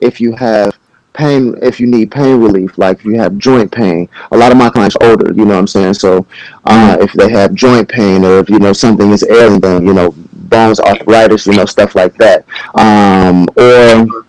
[0.00, 0.76] if you have
[1.12, 4.58] pain, if you need pain relief, like if you have joint pain, a lot of
[4.58, 5.94] my clients are older, you know what I'm saying.
[5.94, 6.26] So
[6.64, 9.94] uh, if they have joint pain, or if you know something is ailing them, you
[9.94, 12.44] know bones, arthritis, you know stuff like that,
[12.74, 14.24] um, or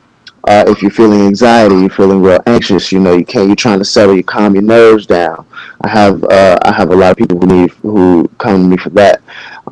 [0.48, 3.80] uh, if you're feeling anxiety, you're feeling real anxious, you know, you can't, you're trying
[3.80, 5.46] to settle, you calm your nerves down.
[5.82, 8.78] I have, uh, I have a lot of people who need, who come to me
[8.78, 9.22] for that.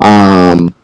[0.00, 0.74] Um,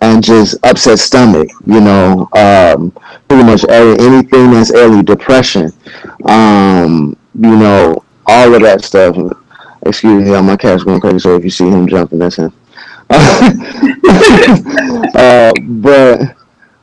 [0.00, 2.90] and just upset stomach, you know, um,
[3.28, 5.72] pretty much every, anything that's early depression,
[6.24, 9.16] um, you know, all of that stuff.
[9.86, 12.52] Excuse me, my cat's going crazy, so if you see him jumping, that's him.
[15.14, 16.36] uh, but,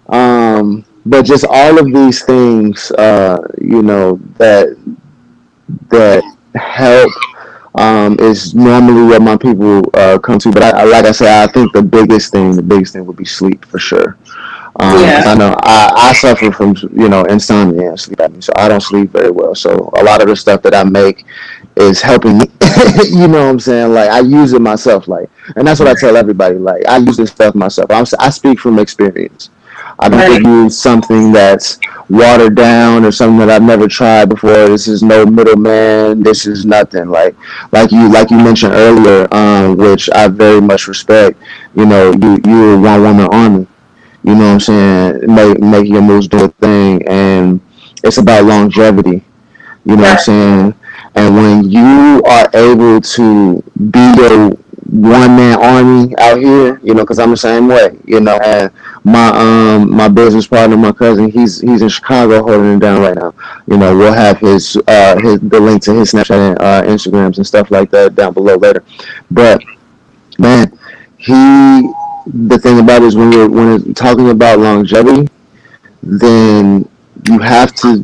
[0.09, 4.75] um, but just all of these things, uh, you know, that
[5.89, 6.23] that
[6.55, 7.11] help
[7.77, 10.51] um, is normally what my people uh, come to.
[10.51, 13.17] But I, I, like I said, I think the biggest thing, the biggest thing would
[13.17, 14.17] be sleep for sure.
[14.79, 15.23] Um, Yeah.
[15.25, 18.81] I know I, I suffer from you know insomnia and sleep apnea, so I don't
[18.81, 19.55] sleep very well.
[19.55, 21.25] So a lot of the stuff that I make
[21.77, 22.45] is helping me.
[23.05, 23.93] you know what I'm saying?
[23.93, 26.57] Like I use it myself, like, and that's what I tell everybody.
[26.57, 27.89] Like I use this stuff myself.
[27.91, 29.49] I'm, I speak from experience.
[29.99, 30.41] I don't Right.
[30.45, 31.79] use something that's
[32.09, 34.51] watered down or something that I've never tried before.
[34.67, 36.23] This is no middleman.
[36.23, 37.35] This is nothing like
[37.71, 41.37] like you like you mentioned earlier, um, which I very much respect.
[41.75, 43.67] You know, you you're a one woman army.
[44.23, 45.33] You know what I'm saying?
[45.35, 47.61] Make make your moves do a thing, and
[48.03, 49.23] it's about longevity.
[49.85, 50.75] You know what I'm saying?
[51.15, 54.51] And when you are able to be your
[54.89, 58.71] one man army out here, you know, because I'm the same way, you know, and
[59.03, 63.15] my um my business partner, my cousin, he's he's in Chicago holding it down right
[63.15, 63.33] now.
[63.67, 67.37] You know, we'll have his uh his the link to his Snapchat and uh, Instagrams
[67.37, 68.83] and stuff like that down below later.
[69.31, 69.61] But
[70.39, 70.77] man,
[71.17, 71.33] he
[72.27, 75.29] the thing about it is when you're when you're talking about longevity,
[76.03, 76.87] then
[77.29, 78.03] you have to,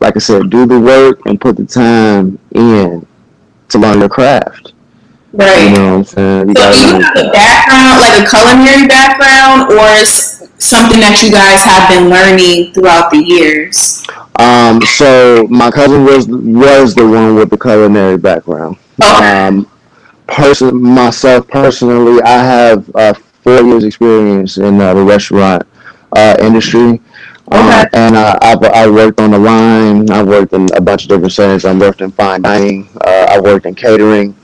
[0.00, 3.06] like I said, do the work and put the time in
[3.70, 4.71] to learn your craft.
[5.32, 5.72] You Right.
[5.72, 6.48] know what I'm saying?
[6.50, 11.22] You So do you have a background, like a culinary background, or is something that
[11.22, 14.04] you guys have been learning throughout the years?
[14.38, 18.76] Um, so my cousin was was the one with the culinary background.
[19.02, 19.46] Okay.
[19.46, 19.68] Um,
[20.26, 25.62] person myself personally, I have uh, four years experience in uh, the restaurant
[26.16, 27.00] uh, industry.
[27.50, 27.88] Uh, Okay.
[27.92, 30.10] and uh, I've, I worked on the line.
[30.10, 31.64] I worked in a bunch of different settings.
[31.64, 32.88] I worked in fine dining.
[33.04, 34.34] Uh, I worked in catering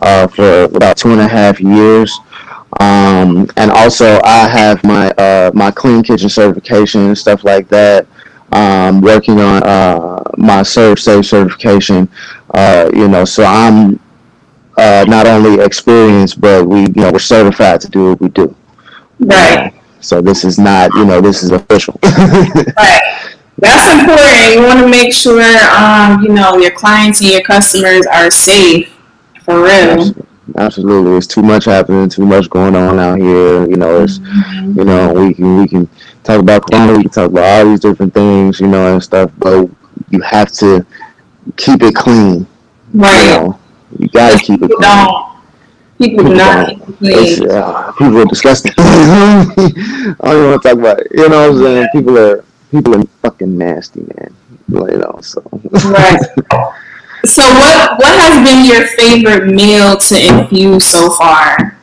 [0.00, 2.18] uh, for about two and a half years.
[2.80, 8.06] Um, and also, I have my uh, my clean kitchen certification and stuff like that.
[8.52, 12.08] Um, working on uh, my ServSafe certification.
[12.52, 13.98] Uh, you know, so I'm
[14.76, 18.54] uh, not only experienced, but we you know we're certified to do what we do.
[19.20, 19.72] Right.
[20.00, 21.98] So this is not you know this is official.
[22.04, 23.26] Right.
[23.58, 24.54] That's important.
[24.54, 25.42] You want to make sure,
[25.74, 28.95] um, you know, your clients and your customers are safe.
[29.46, 30.14] For real.
[30.58, 33.68] Absolutely, it's too much happening, too much going on out here.
[33.68, 34.18] You know, it's
[34.76, 35.88] you know we can we can
[36.24, 39.30] talk about corona, we can talk about all these different things, you know, and stuff,
[39.38, 39.68] but
[40.10, 40.86] you have to
[41.56, 42.46] keep it clean.
[42.94, 43.26] You Right.
[43.40, 43.58] know,
[43.98, 44.80] you gotta keep it clean.
[44.80, 45.26] don't.
[45.98, 47.50] People do not keep it clean.
[47.50, 48.72] uh, people are disgusting.
[48.78, 51.08] I don't even want to talk about it.
[51.12, 51.88] You know what I'm saying?
[51.92, 54.34] People are people are fucking nasty, man.
[54.68, 55.42] Like, You know, so
[55.86, 56.20] Right.
[57.24, 61.78] So what what has been your favorite meal to infuse so far?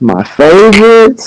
[0.00, 1.20] My favorite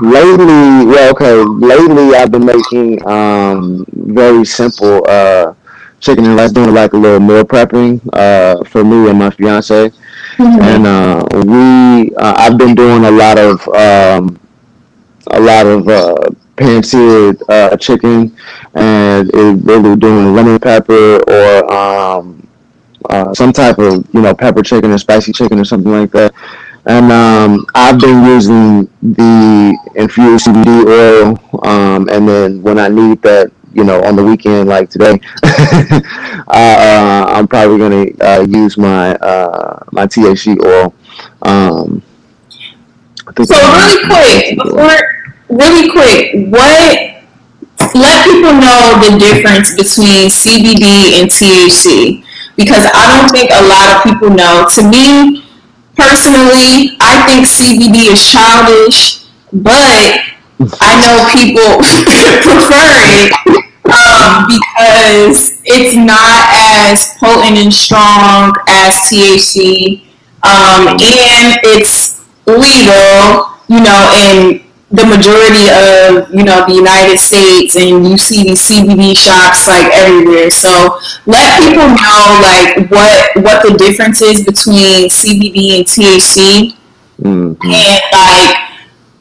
[0.00, 5.54] lately, well, okay, lately I've been making um, very simple uh,
[6.00, 9.90] chicken and rice, doing like a little meal prepping uh, for me and my fiance.
[10.36, 10.60] Mm-hmm.
[10.62, 14.38] And uh, we, uh, I've been doing a lot of, um,
[15.28, 16.16] a lot of uh,
[16.58, 18.36] pan-seared uh, chicken,
[18.74, 22.46] and it really doing lemon pepper or um,
[23.08, 26.34] uh, some type of you know pepper chicken or spicy chicken or something like that.
[26.86, 33.20] And um, I've been using the infused CBD oil, um, and then when I need
[33.22, 39.14] that, you know, on the weekend like today, uh, I'm probably gonna uh, use my
[39.16, 40.94] uh, my THC oil.
[41.42, 42.02] Um,
[43.44, 45.17] so really quick, before
[45.48, 47.14] really quick, what?
[47.94, 52.24] Let people know the difference between CBD and THC
[52.56, 54.66] because I don't think a lot of people know.
[54.74, 55.46] To me,
[55.96, 60.20] personally, I think CBD is childish, but
[60.82, 61.78] I know people
[62.42, 63.30] prefer it
[63.88, 70.02] um, because it's not as potent and strong as THC,
[70.42, 77.76] um, and it's legal, you know, in the majority of you know the United States,
[77.76, 80.50] and you see these CBD shops like everywhere.
[80.50, 86.74] So let people know like what what the difference is between CBD and THC,
[87.20, 87.68] mm-hmm.
[87.68, 88.68] and like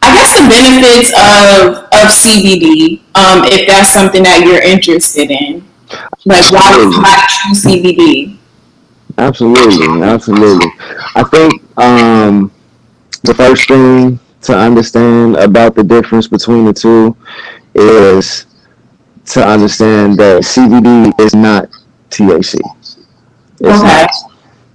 [0.01, 5.67] I guess the benefits of of CBD, um, if that's something that you're interested in.
[6.25, 8.37] Like why why choose CBD?
[9.17, 10.71] Absolutely, absolutely.
[11.15, 12.51] I think um,
[13.23, 17.15] the first thing to understand about the difference between the two
[17.73, 18.45] is
[19.25, 21.69] to understand that CBD is not
[22.09, 22.59] THC.
[23.59, 24.05] It's okay.
[24.05, 24.11] Not,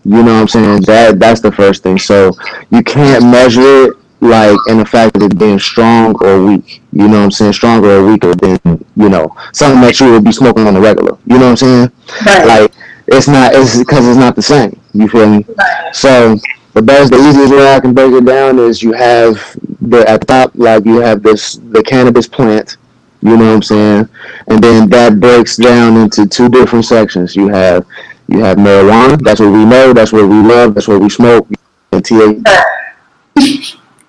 [0.05, 0.83] you know what I'm saying?
[0.83, 1.99] That that's the first thing.
[1.99, 2.33] So
[2.71, 6.83] you can't measure it like in the fact that it being strong or weak.
[6.93, 7.53] You know what I'm saying?
[7.55, 8.59] Stronger or weaker than,
[8.97, 11.17] you know, something that you would be smoking on the regular.
[11.27, 11.93] You know what I'm saying?
[12.27, 12.47] Right.
[12.47, 12.73] Like
[13.07, 14.79] it's not it's because it's not the same.
[14.93, 15.45] You feel me?
[15.57, 15.95] Right.
[15.95, 16.37] So
[16.75, 20.21] the best, the easiest way I can break it down is you have the at
[20.21, 22.77] the top, like you have this the cannabis plant,
[23.21, 24.09] you know what I'm saying,
[24.49, 27.37] and then that breaks down into two different sections.
[27.37, 27.87] You have
[28.29, 31.47] you have marijuana, that's what we know, that's what we love, that's what we smoke,
[31.93, 32.43] and THC.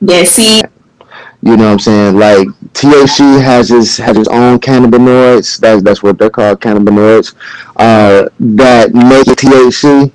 [0.05, 0.61] Yeah, see.
[1.41, 2.17] You know what I'm saying?
[2.17, 5.59] Like THC has its has its own cannabinoids.
[5.59, 7.35] That's that's what they're called, cannabinoids.
[7.75, 10.11] Uh, that make THC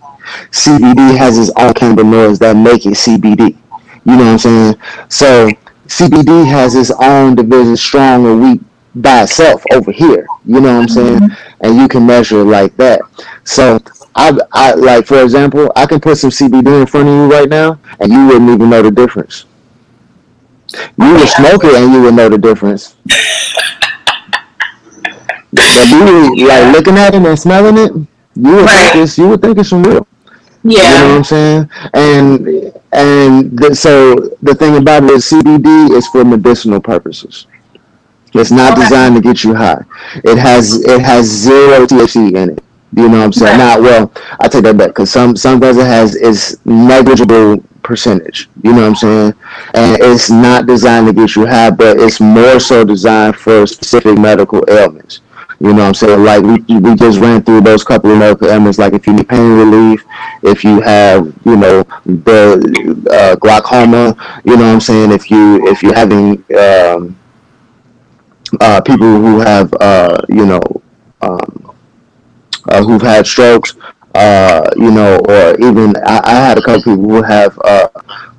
[0.51, 3.57] CBD has its own kind of cannabinoids that make it CBD.
[4.05, 4.75] You know what I'm saying?
[5.09, 5.49] So
[5.87, 8.61] CBD has its own division, strong or weak
[8.95, 10.27] by itself over here.
[10.45, 11.19] You know what I'm saying?
[11.19, 11.65] Mm-hmm.
[11.65, 13.01] And you can measure it like that.
[13.45, 13.79] So
[14.19, 17.49] I, I like for example, I can put some CBD in front of you right
[17.49, 19.45] now, and you wouldn't even know the difference.
[20.99, 22.97] You would smoke it, and you would know the difference.
[25.53, 27.93] but you like looking at it and smelling it,
[28.35, 28.93] you would right.
[28.93, 30.08] think it's you would think it's some real.
[30.65, 30.79] Yeah.
[30.79, 31.71] You know what I'm saying?
[31.95, 37.47] And and the, so the thing about it is CBD is for medicinal purposes.
[38.35, 38.83] It's not okay.
[38.83, 39.83] designed to get you high.
[40.25, 42.65] It has it has zero THC in it.
[42.95, 43.59] You know what I'm saying?
[43.59, 43.79] Right.
[43.79, 48.49] Now, well, I take that back because some some does it has is negligible percentage.
[48.63, 49.35] You know what I'm saying?
[49.75, 54.19] And it's not designed to get you high, but it's more so designed for specific
[54.19, 55.21] medical ailments.
[55.61, 56.25] You know what I'm saying?
[56.25, 58.79] Like we, we just ran through those couple of medical ailments.
[58.79, 60.05] Like if you need pain relief,
[60.43, 65.11] if you have, you know, the uh, glaucoma, you know what I'm saying?
[65.11, 67.19] If you if you're having um,
[68.61, 70.61] uh, people who have, uh, you know,
[71.23, 71.75] um,
[72.69, 73.75] uh, who've had strokes,
[74.15, 77.89] uh, you know, or even I, I, had a couple people who have uh,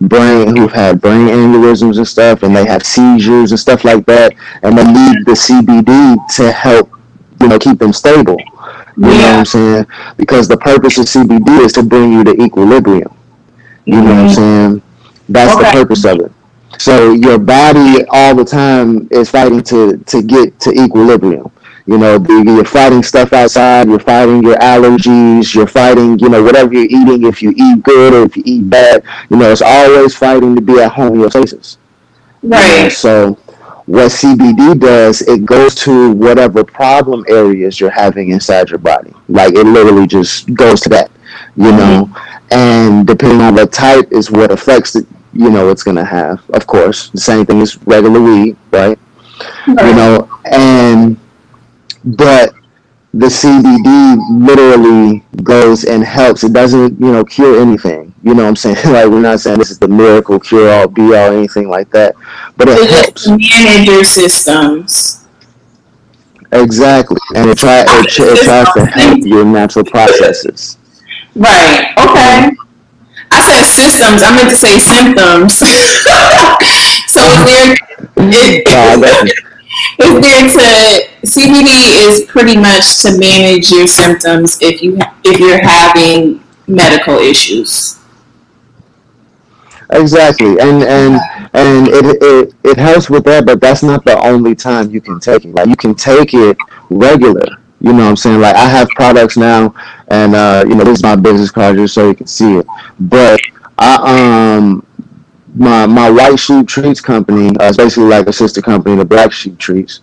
[0.01, 4.33] brain who've had brain aneurysms and stuff, and they have seizures and stuff like that,
[4.63, 6.89] and they need the CBD to help
[7.41, 8.37] you know, keep them stable.
[8.97, 9.17] You yeah.
[9.17, 9.85] know what I'm saying?
[10.17, 13.15] Because the purpose of CBD is to bring you to equilibrium.
[13.85, 14.05] You mm-hmm.
[14.05, 14.33] know what I'm mm-hmm.
[14.33, 14.81] saying?
[15.29, 15.65] That's okay.
[15.65, 16.31] the purpose of it.
[16.79, 21.51] So your body all the time is fighting to to get to equilibrium.
[21.85, 23.87] You know, you're fighting stuff outside.
[23.87, 25.55] You're fighting your allergies.
[25.55, 27.25] You're fighting, you know, whatever you're eating.
[27.25, 30.61] If you eat good or if you eat bad, you know, it's always fighting to
[30.61, 31.77] be at homeostasis.
[32.43, 32.77] Right.
[32.77, 33.37] You know, so
[33.89, 39.11] what CBD does, it goes to whatever problem areas you're having inside your body.
[39.27, 41.09] Like it literally just goes to that,
[41.55, 41.77] you mm-hmm.
[41.77, 42.15] know.
[42.51, 46.47] And depending on the type is what affects it, you know, it's gonna have.
[46.51, 48.99] Of course, the same thing as regular weed, right?
[49.67, 49.87] Right.
[49.87, 51.17] You know, and
[52.03, 52.53] but
[53.13, 56.43] the CBD literally goes and helps.
[56.43, 58.13] It doesn't, you know, cure anything.
[58.21, 58.75] You know what I'm saying?
[58.85, 62.15] like we're not saying this is the miracle cure all be all anything like that.
[62.57, 65.25] But it, it helps manage your systems.
[66.51, 70.77] Exactly, and it try it, it tries to help your natural processes.
[71.35, 71.93] Right.
[71.97, 72.51] Okay.
[73.31, 74.23] I said systems.
[74.23, 75.59] I meant to say symptoms.
[77.07, 77.75] so there?
[78.17, 79.43] It,
[79.99, 81.69] is there to CBD
[82.09, 87.99] is pretty much to manage your symptoms if you if you're having medical issues.
[89.91, 91.19] Exactly, and and
[91.53, 95.19] and it, it it helps with that, but that's not the only time you can
[95.19, 95.53] take it.
[95.55, 96.57] Like you can take it
[96.89, 97.45] regular.
[97.81, 98.39] You know what I'm saying?
[98.39, 99.73] Like I have products now,
[100.09, 102.67] and uh, you know this is my business card just so you can see it.
[102.99, 103.39] But
[103.79, 104.85] I um
[105.55, 109.31] my my white sheep treats company uh, is basically like a sister company to black
[109.31, 110.01] sheep treats.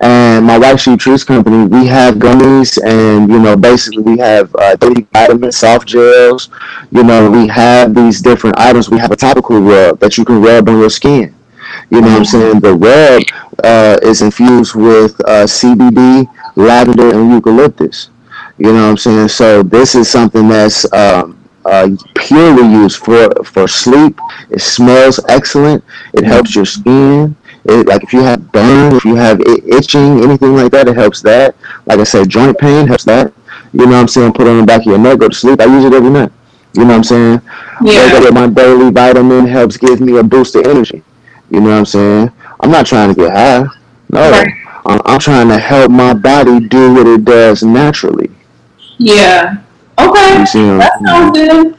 [0.00, 4.54] And my white sheep treats company we have gummies and you know basically we have
[4.56, 6.50] uh, daily vitamins soft gels.
[6.90, 8.90] You know we have these different items.
[8.90, 11.34] We have a topical rub that you can rub on your skin.
[11.90, 12.60] You know what i'm saying?
[12.60, 13.22] The rub
[13.64, 16.26] uh, is infused with uh, cbd
[16.56, 18.10] lavender and eucalyptus.
[18.58, 19.28] You know what i'm saying?
[19.28, 21.37] So this is something that's um,
[21.68, 24.18] uh, purely used for for sleep.
[24.50, 25.84] It smells excellent.
[26.14, 27.36] It helps your skin.
[27.64, 31.20] It, like if you have burn, if you have itching, anything like that, it helps
[31.22, 31.54] that.
[31.86, 33.32] Like I said, joint pain helps that.
[33.72, 34.32] You know what I'm saying?
[34.32, 35.60] Put it on the back of your neck, go to sleep.
[35.60, 36.32] I use it every night.
[36.74, 37.42] You know what I'm saying?
[37.82, 38.20] Yeah.
[38.20, 41.02] Wake my daily vitamin helps give me a boost of energy.
[41.50, 42.32] You know what I'm saying?
[42.60, 43.66] I'm not trying to get high.
[44.10, 44.30] No.
[44.30, 44.48] Right.
[44.86, 48.30] I'm, I'm trying to help my body do what it does naturally.
[48.98, 49.62] Yeah.
[49.98, 50.44] Okay,
[50.78, 51.74] that sounds good.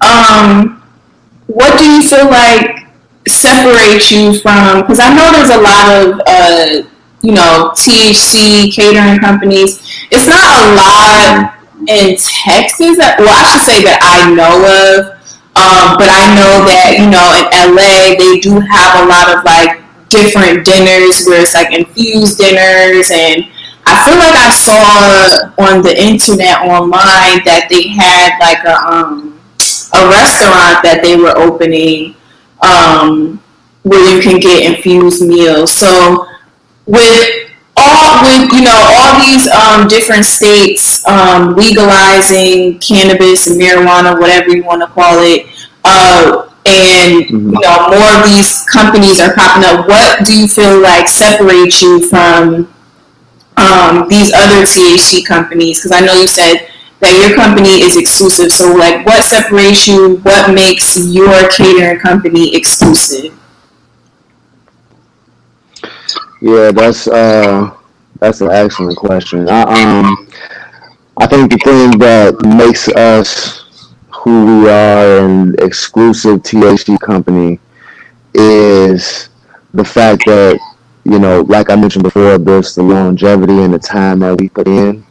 [0.00, 0.82] Um,
[1.46, 2.86] what do you feel like
[3.26, 4.80] separates you from?
[4.82, 6.88] Because I know there's a lot of uh,
[7.22, 9.80] you know THC catering companies.
[10.10, 11.58] It's not a lot
[11.88, 12.96] in Texas.
[12.96, 15.18] That, well, I should say that I know of.
[15.58, 19.42] Um, but I know that you know in LA they do have a lot of
[19.42, 23.50] like different dinners where it's like infused dinners and
[23.88, 29.40] I feel like I saw on the internet online that they had like a um,
[29.94, 32.14] a restaurant that they were opening
[32.60, 33.40] um,
[33.82, 35.72] where you can get infused meals.
[35.72, 36.26] So
[36.84, 44.20] with all with you know all these um, different states um, legalizing cannabis and marijuana,
[44.20, 45.46] whatever you want to call it,
[45.84, 47.50] uh, and mm-hmm.
[47.56, 49.88] you know more of these companies are popping up.
[49.88, 52.68] What do you feel like separates you from
[53.68, 55.80] um, these other THC companies?
[55.80, 56.68] Because I know you said
[57.00, 58.50] that your company is exclusive.
[58.50, 60.16] So, like, what separates you?
[60.18, 63.38] What makes your catering company exclusive?
[66.40, 67.74] Yeah, that's uh,
[68.20, 69.48] that's an excellent question.
[69.48, 70.28] I, um,
[71.16, 77.58] I think the thing that makes us who we are an exclusive THC company
[78.34, 79.28] is
[79.74, 80.58] the fact that
[81.08, 84.68] you know, like I mentioned before, there's the longevity and the time that we put
[84.68, 85.04] in,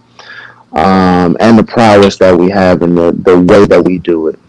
[0.74, 4.40] um, and the prowess that we have in the, the way that we do it.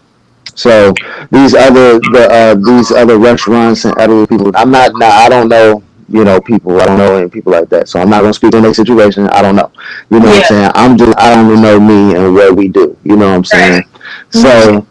[0.55, 0.93] So
[1.31, 5.09] these other the uh, these other restaurants and other people, I'm not now.
[5.09, 6.81] I don't know you know people.
[6.81, 7.87] I don't know any people like that.
[7.87, 9.27] So I'm not gonna speak on their situation.
[9.29, 9.71] I don't know.
[10.09, 10.31] You know yeah.
[10.31, 10.71] what I'm saying?
[10.75, 12.97] I'm just I only know me and what we do.
[13.03, 13.83] You know what I'm saying?
[14.29, 14.85] So.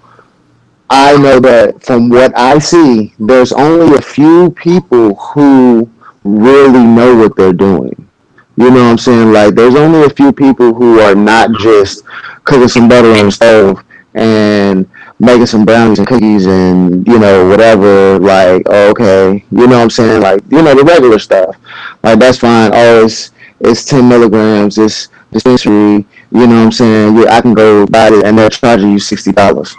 [0.91, 5.91] I know that from what I see, there's only a few people who
[6.25, 8.09] really know what they're doing.
[8.57, 9.33] You know what I'm saying?
[9.33, 12.05] Like, there's only a few people who are not just
[12.45, 14.89] cooking some butter on the stove and
[15.21, 18.19] making some brownies and cookies and, you know, whatever.
[18.19, 19.45] Like, oh, okay.
[19.53, 20.23] You know what I'm saying?
[20.23, 21.57] Like, you know, the regular stuff.
[22.03, 22.73] Like, that's fine.
[22.75, 24.77] Oh, it's, it's 10 milligrams.
[24.77, 26.05] It's dispensary.
[26.33, 27.17] You know what I'm saying?
[27.17, 29.77] Yeah, I can go buy it and they're charging you $60.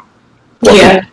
[0.61, 1.05] Yeah.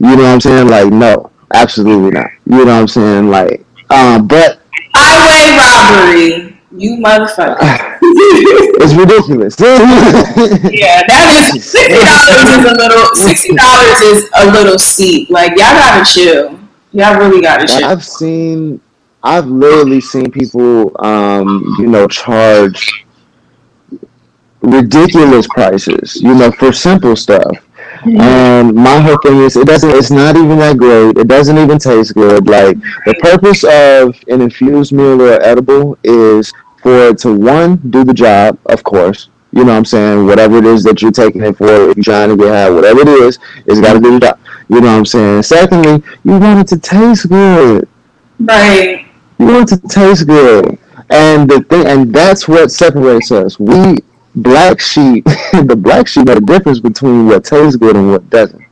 [0.00, 0.68] You know what I'm saying?
[0.68, 2.30] Like, no, absolutely not.
[2.46, 3.30] You know what I'm saying?
[3.30, 4.60] Like, um, but
[4.94, 7.58] highway robbery, you motherfucker.
[8.02, 9.56] it's ridiculous.
[9.60, 15.30] yeah, that is sixty dollars is a little sixty dollars is a little steep.
[15.30, 16.58] Like y'all gotta chill.
[16.92, 17.84] Y'all really gotta chill.
[17.84, 18.80] I've seen
[19.22, 23.04] I've literally seen people um, you know, charge
[24.62, 27.56] ridiculous prices, you know, for simple stuff.
[28.04, 29.90] And my whole thing is, it doesn't.
[29.90, 31.18] It's not even that great.
[31.18, 32.46] It doesn't even taste good.
[32.46, 38.04] Like the purpose of an infused meal or edible is for it to one do
[38.04, 39.28] the job, of course.
[39.52, 40.26] You know what I'm saying?
[40.26, 43.00] Whatever it is that you're taking it for, if you're trying to get high, whatever
[43.00, 44.38] it is, it's got to do the job.
[44.68, 45.42] You know what I'm saying?
[45.42, 47.88] Secondly, you want it to taste good.
[48.38, 49.06] Right.
[49.38, 50.78] You want it to taste good.
[51.10, 53.58] And the thing, and that's what separates us.
[53.58, 53.98] We
[54.34, 58.64] black sheep, the black sheep know the difference between what tastes good and what doesn't.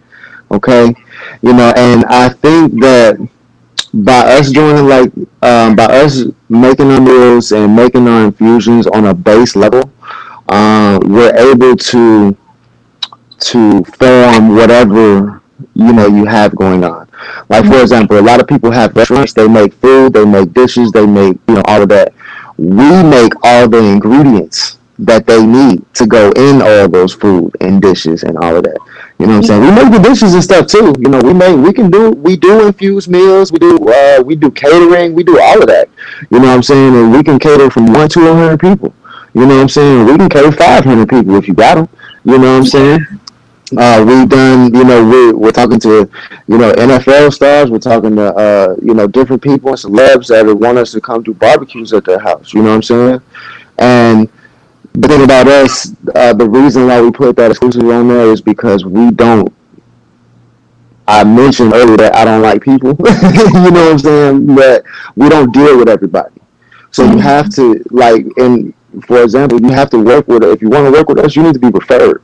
[0.50, 0.94] Okay,
[1.42, 3.18] you know, and I think that
[3.92, 9.06] by us doing like um, by us making our meals and making our infusions on
[9.06, 9.90] a base level,
[10.48, 12.36] uh, we're able to
[13.40, 15.42] to form whatever
[15.74, 17.08] you know you have going on.
[17.48, 19.32] Like for example, a lot of people have restaurants.
[19.32, 22.14] They make food, they make dishes, they make you know all of that.
[22.56, 27.80] We make all the ingredients that they need to go in all those food and
[27.80, 28.78] dishes and all of that.
[29.18, 29.62] You know what I'm saying?
[29.62, 30.94] We make the dishes and stuff too.
[30.98, 34.36] You know, we make we can do we do infused meals, we do uh, we
[34.36, 35.88] do catering, we do all of that.
[36.30, 36.94] You know what I'm saying?
[36.94, 38.94] And we can cater from one to hundred people.
[39.34, 40.06] You know what I'm saying?
[40.06, 41.88] We can cater five hundred people if you got them.
[42.24, 43.06] You know what I'm saying?
[43.76, 46.10] Uh, we've done, you know, we're, we're talking to,
[46.46, 47.70] you know, NFL stars.
[47.70, 51.22] We're talking to, uh, you know, different people and celebs that want us to come
[51.22, 52.54] do barbecues at their house.
[52.54, 53.20] You know what I'm saying?
[53.78, 54.30] And
[54.94, 58.40] the thing about us, uh, the reason why we put that exclusively on there is
[58.40, 59.52] because we don't.
[61.06, 62.90] I mentioned earlier that I don't like people.
[62.98, 64.54] you know what I'm saying?
[64.54, 64.84] But
[65.16, 66.40] we don't deal with everybody.
[66.90, 68.74] So you have to like, and
[69.04, 70.42] for example, you have to work with.
[70.42, 72.22] If you want to work with us, you need to be preferred.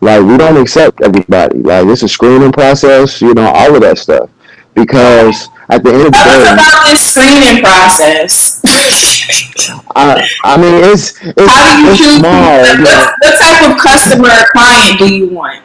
[0.00, 1.62] Like we don't accept everybody.
[1.62, 3.20] Like it's a screening process.
[3.20, 4.30] You know all of that stuff
[4.74, 8.60] because at the end of the day, about this screening process.
[9.96, 12.18] I, I mean, it's it's, How do you it's choose?
[12.20, 12.32] small.
[12.32, 13.06] what, know.
[13.20, 15.62] what type of customer or client do you want?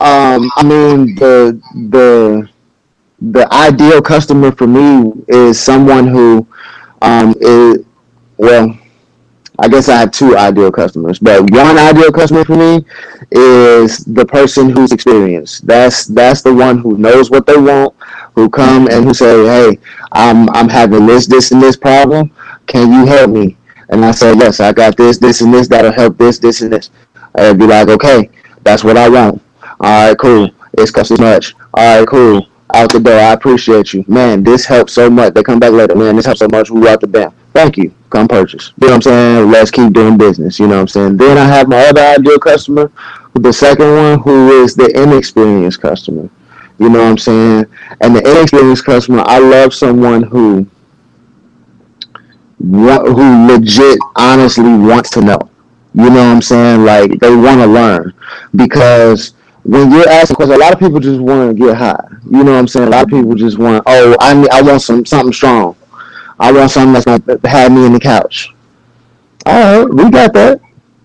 [0.00, 1.60] Um, I mean, the
[1.90, 2.48] the
[3.20, 6.46] the ideal customer for me is someone who
[7.02, 7.84] um is
[8.36, 8.76] well.
[9.62, 12.84] I guess I have two ideal customers, but one ideal customer for me
[13.30, 15.64] is the person who's experienced.
[15.66, 17.94] That's that's the one who knows what they want,
[18.34, 19.78] who come and who say, "Hey,
[20.10, 22.32] I'm I'm having this, this, and this problem.
[22.66, 23.56] Can you help me?"
[23.90, 26.72] And I say, "Yes, I got this, this, and this that'll help this, this, and
[26.72, 26.90] this."
[27.36, 28.30] I'd be like, "Okay,
[28.64, 29.40] that's what I want.
[29.80, 30.50] All right, cool.
[30.74, 31.54] It's cost this much.
[31.74, 32.48] All right, cool.
[32.74, 33.14] Out the door.
[33.18, 34.42] I appreciate you, man.
[34.42, 35.34] This helps so much.
[35.34, 36.16] They come back later, man.
[36.16, 36.70] This helps so much.
[36.70, 37.32] We out the bam.
[37.52, 37.94] Thank you.
[38.08, 38.72] Come purchase.
[38.80, 39.50] You know what I'm saying?
[39.50, 40.58] Let's keep doing business.
[40.58, 41.16] You know what I'm saying?
[41.18, 42.90] Then I have my other ideal customer,
[43.34, 46.30] the second one, who is the inexperienced customer.
[46.78, 47.66] You know what I'm saying?
[48.00, 50.66] And the inexperienced customer, I love someone who
[52.58, 55.38] who legit honestly wants to know.
[55.94, 56.84] You know what I'm saying?
[56.84, 58.14] Like they want to learn
[58.56, 62.04] because when you're asking questions, a lot of people just want to get high.
[62.24, 62.88] You know what I'm saying?
[62.88, 65.76] A lot of people just want, oh, I need, I want some something strong.
[66.38, 68.50] I want something that's gonna have me in the couch.
[69.46, 70.60] All right, we got that.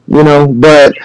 [0.07, 0.95] You know, but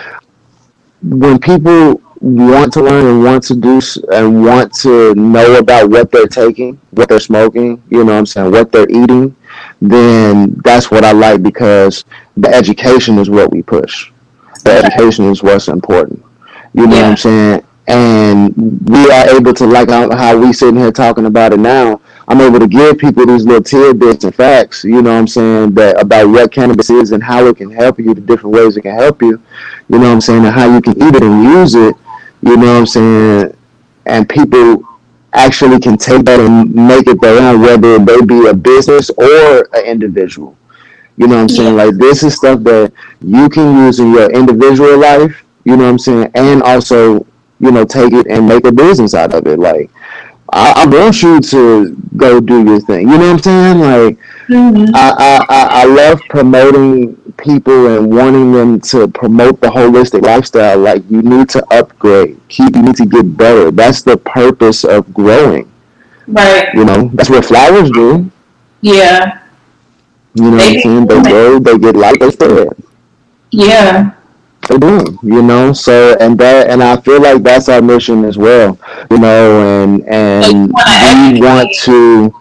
[1.02, 3.80] when people want to learn and want to do
[4.12, 8.26] and want to know about what they're taking, what they're smoking, you know what I'm
[8.26, 9.34] saying, what they're eating,
[9.80, 12.04] then that's what I like because
[12.36, 14.12] the education is what we push.
[14.64, 16.24] The education is what's important.
[16.74, 17.64] You know what I'm saying?
[17.88, 18.54] And
[18.88, 22.40] we are able to, like how how we sitting here talking about it now, I'm
[22.40, 26.00] able to give people these little tidbits and facts, you know what I'm saying, that
[26.00, 28.94] about what cannabis is and how it can help you, the different ways it can
[28.94, 29.42] help you,
[29.88, 31.96] you know what I'm saying, and how you can eat it and use it,
[32.42, 33.56] you know what I'm saying,
[34.06, 34.84] and people
[35.34, 39.68] actually can take that and make it their own, whether they be a business or
[39.74, 40.56] an individual.
[41.16, 41.76] You know what I'm saying?
[41.76, 45.90] Like this is stuff that you can use in your individual life, you know what
[45.90, 47.26] I'm saying, and also,
[47.60, 49.58] you know, take it and make a business out of it.
[49.58, 49.90] Like
[50.52, 53.08] I, I want you to go do your thing.
[53.08, 53.80] You know what I'm saying?
[53.80, 54.94] Like mm-hmm.
[54.94, 60.78] I, I, I I love promoting people and wanting them to promote the holistic lifestyle.
[60.78, 63.70] Like you need to upgrade, keep you need to get better.
[63.70, 65.70] That's the purpose of growing.
[66.26, 66.68] Right.
[66.74, 68.30] You know, that's what flowers do.
[68.80, 69.40] Yeah.
[70.34, 71.06] You know what I'm saying?
[71.06, 72.68] They grow, they get light, they spread.
[73.50, 74.12] Yeah.
[74.68, 75.72] They do, you know.
[75.72, 78.78] So and that and I feel like that's our mission as well,
[79.10, 79.82] you know.
[79.82, 82.32] And and we want to,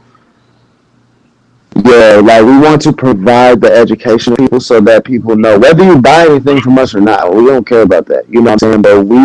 [1.83, 5.83] yeah, like we want to provide the education to people so that people know whether
[5.83, 7.33] you buy anything from us or not.
[7.33, 8.81] We don't care about that, you know what I'm saying.
[8.83, 9.17] But we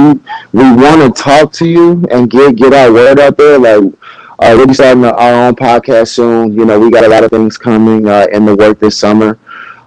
[0.52, 3.92] we want to talk to you and get get our word out there, like.
[4.38, 6.52] Uh, we'll be starting our own podcast soon.
[6.52, 9.38] You know, we got a lot of things coming uh, in the work this summer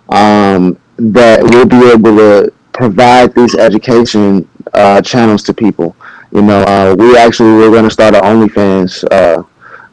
[0.10, 5.96] um, that we'll be able to provide these education uh, channels to people.
[6.32, 9.44] You know, uh, we actually we're going to start our OnlyFans uh,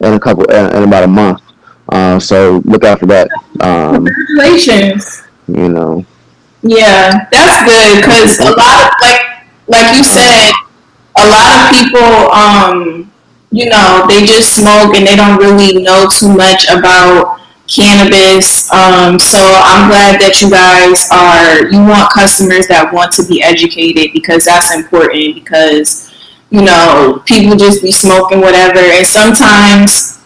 [0.07, 1.41] in a couple in, in about a month.
[1.89, 3.29] Uh, so look out for that.
[3.61, 5.23] Um, Congratulations.
[5.49, 6.05] you know,
[6.63, 9.21] Yeah, that's good because a lot of like
[9.69, 10.53] like you said,
[11.19, 13.13] a lot of people um
[13.53, 18.71] you know, they just smoke and they don't really know too much about cannabis.
[18.73, 23.43] Um, so I'm glad that you guys are, you want customers that want to be
[23.43, 26.13] educated because that's important because,
[26.51, 28.79] you know, people just be smoking whatever.
[28.79, 30.23] And sometimes,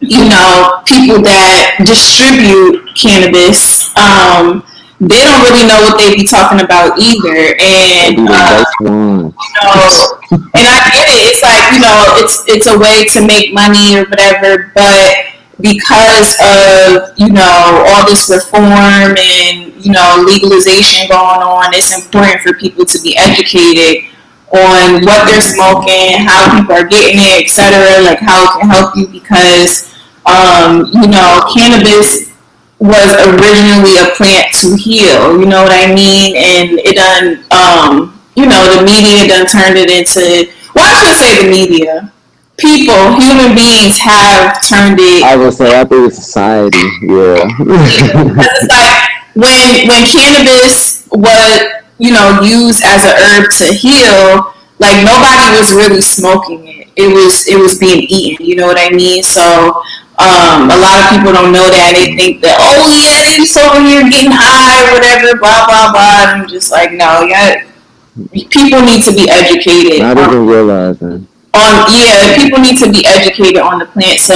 [0.00, 4.64] you know, people that distribute cannabis, um,
[5.00, 7.56] they don't really know what they be talking about either.
[7.56, 11.24] And uh, you know, and I get it.
[11.24, 15.29] It's like you know, it's it's a way to make money or whatever, but
[15.60, 22.40] because of you know all this reform and you know legalization going on, it's important
[22.40, 24.10] for people to be educated
[24.52, 28.02] on what they're smoking, how people are getting it, etc.
[28.02, 29.94] Like how it can help you because
[30.26, 32.30] um, you know cannabis
[32.78, 35.38] was originally a plant to heal.
[35.38, 36.36] You know what I mean?
[36.36, 41.16] And it done um, you know the media done turned it into well I should
[41.16, 42.12] say the media
[42.60, 45.24] people, human beings have turned it.
[45.24, 47.48] I would say I think society, yeah.
[47.48, 48.96] it's like
[49.34, 51.60] when when cannabis was
[51.98, 56.88] you know used as a herb to heal, like nobody was really smoking it.
[56.96, 58.44] It was it was being eaten.
[58.44, 59.22] You know what I mean?
[59.22, 59.82] So.
[60.20, 61.96] Um, a lot of people don't know that.
[61.96, 65.96] They think that, oh yeah, they just over here getting high or whatever, blah blah
[65.96, 66.36] blah.
[66.36, 67.64] And I'm just like, no, yeah,
[68.52, 70.04] people need to be educated.
[70.04, 74.20] Not even realizing on yeah, people need to be educated on the plant.
[74.20, 74.34] So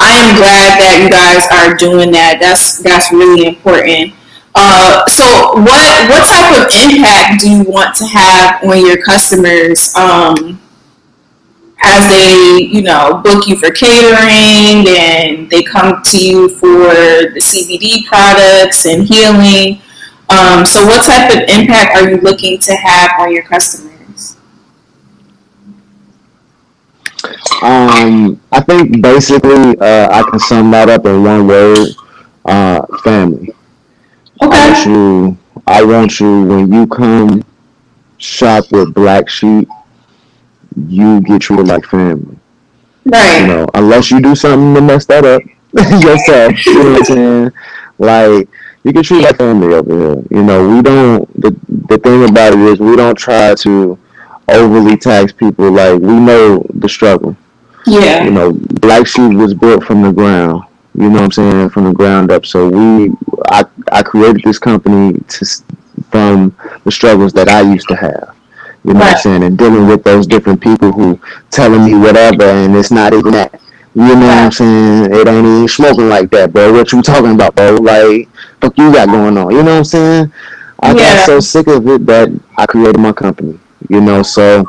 [0.00, 2.38] I am glad that you guys are doing that.
[2.40, 4.14] That's that's really important.
[4.54, 5.24] Uh, so
[5.60, 10.60] what what type of impact do you want to have on your customers um,
[11.82, 16.88] as they you know book you for catering and they come to you for
[17.30, 19.80] the CBD products and healing?
[20.30, 23.89] Um, so what type of impact are you looking to have on your customers?
[27.62, 31.88] Um, I think basically uh, I can sum that up in one word:
[32.44, 33.54] uh, family.
[34.42, 34.50] Okay.
[34.50, 35.38] I want you.
[35.66, 37.44] I want you when you come
[38.18, 39.68] shop with Black Sheep,
[40.88, 42.38] you get treated like family.
[43.04, 43.40] Right.
[43.40, 45.42] You know, unless you do something to mess that up
[46.02, 46.66] yourself.
[46.66, 47.52] you know what I'm saying?
[47.98, 48.48] Like
[48.84, 50.24] you can treat like family over here.
[50.30, 51.40] You know, we don't.
[51.40, 53.98] The the thing about it is we don't try to
[54.52, 55.70] overly tax people.
[55.70, 57.36] Like we know the struggle.
[57.86, 58.24] Yeah.
[58.24, 60.64] You know, Black Sheep was built from the ground.
[60.94, 61.70] You know what I'm saying?
[61.70, 62.44] From the ground up.
[62.44, 63.12] So we,
[63.46, 65.46] I, I created this company to
[66.10, 68.36] from the struggles that I used to have.
[68.84, 69.06] You know right.
[69.06, 69.42] what I'm saying?
[69.44, 71.20] And dealing with those different people who
[71.50, 73.60] telling me whatever, and it's not even that.
[73.94, 75.12] You know what I'm saying?
[75.12, 76.72] It ain't even smoking like that, bro.
[76.72, 77.74] What you talking about, bro?
[77.74, 78.28] Like,
[78.60, 79.50] fuck you got going on?
[79.50, 80.32] You know what I'm saying?
[80.80, 80.94] I yeah.
[80.94, 83.58] got so sick of it that I created my company.
[83.90, 84.64] You know, so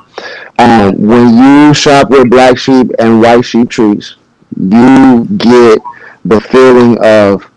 [0.57, 4.15] um, when you shop with Black Sheep and White Sheep Treats,
[4.57, 5.79] you get
[6.25, 7.49] the feeling of,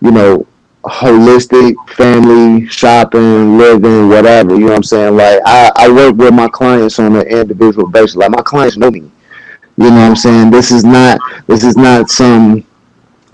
[0.00, 0.46] you know,
[0.84, 4.54] holistic family shopping, living, whatever.
[4.54, 5.16] You know what I'm saying?
[5.16, 8.16] Like I, I work with my clients on an individual basis.
[8.16, 9.00] Like my clients know me.
[9.76, 10.50] You know what I'm saying?
[10.50, 12.64] This is not this is not some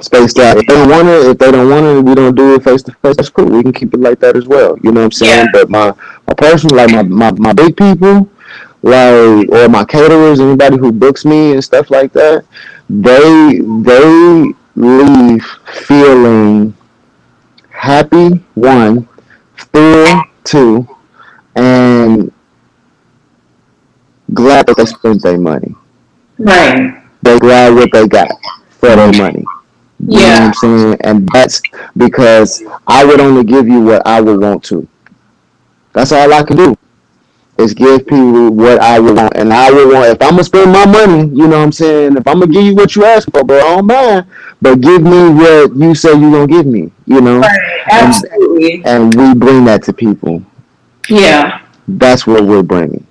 [0.01, 0.59] spaced out.
[0.59, 2.83] If they don't want it, if they don't want it, we don't do it face
[2.83, 3.17] to face.
[3.17, 3.47] That's cool.
[3.47, 4.77] We can keep it like that as well.
[4.83, 5.47] You know what I'm saying?
[5.47, 5.51] Yeah.
[5.53, 5.95] But my
[6.29, 8.29] my person, like my, my my big people,
[8.83, 12.45] like or my caterers, anybody who books me and stuff like that,
[12.89, 15.45] they they leave
[15.87, 16.77] feeling
[17.71, 18.29] happy.
[18.55, 19.09] One,
[19.57, 20.23] full.
[20.49, 20.89] Two,
[21.57, 22.33] and
[24.33, 25.75] glad that they spent their money.
[26.39, 27.05] Right.
[27.21, 28.31] They glad what they got
[28.71, 29.45] for their money.
[29.99, 30.39] You yeah.
[30.39, 30.97] know what I'm saying?
[31.03, 31.61] And that's
[31.99, 34.89] because I would only give you what I would want to.
[35.99, 36.79] That's all I can do.
[37.59, 39.37] Is give people what I would want.
[39.37, 42.17] And I would want if I'm gonna spend my money, you know what I'm saying?
[42.17, 44.27] If I'm gonna give you what you ask for, bro, I don't mind.
[44.63, 47.41] But give me what you say you're gonna give me, you know?
[47.41, 48.75] Right, absolutely.
[48.85, 50.41] And, and we bring that to people.
[51.09, 51.65] Yeah.
[51.89, 53.05] That's what we're bringing.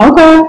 [0.00, 0.42] Okay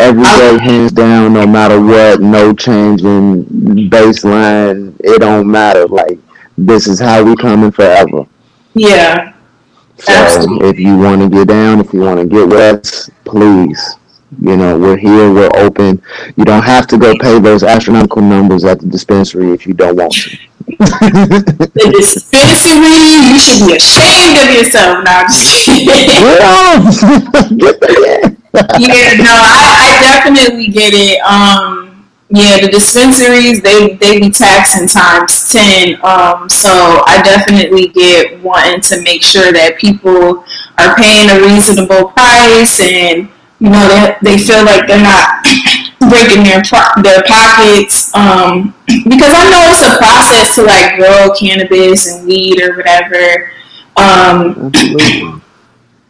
[0.00, 3.44] every day, hands down, no matter what, no change in
[3.90, 4.96] baseline.
[5.00, 5.86] It don't matter.
[5.86, 6.18] Like
[6.56, 8.24] this is how we coming forever.
[8.72, 9.34] Yeah.
[10.00, 10.68] So Absolutely.
[10.68, 13.96] if you want to get down, if you want to get wet, please.
[14.40, 16.00] You know, we're here, we're open.
[16.36, 19.96] You don't have to go pay those astronomical numbers at the dispensary if you don't
[19.96, 20.38] want to.
[20.78, 22.78] the dispensary,
[23.28, 25.04] you should be ashamed of yourself.
[25.04, 25.90] Now, just kidding.
[28.78, 31.20] yeah, no, I, I definitely get it.
[31.22, 31.89] Um,
[32.30, 35.94] yeah, the dispensaries they they be taxing times ten.
[36.04, 40.44] Um, so I definitely get wanting to make sure that people
[40.78, 43.28] are paying a reasonable price and
[43.58, 45.42] you know they they feel like they're not
[46.08, 46.62] breaking their
[47.02, 48.14] their pockets.
[48.14, 53.50] Um, because I know it's a process to like grow cannabis and weed or whatever.
[53.96, 54.70] Um,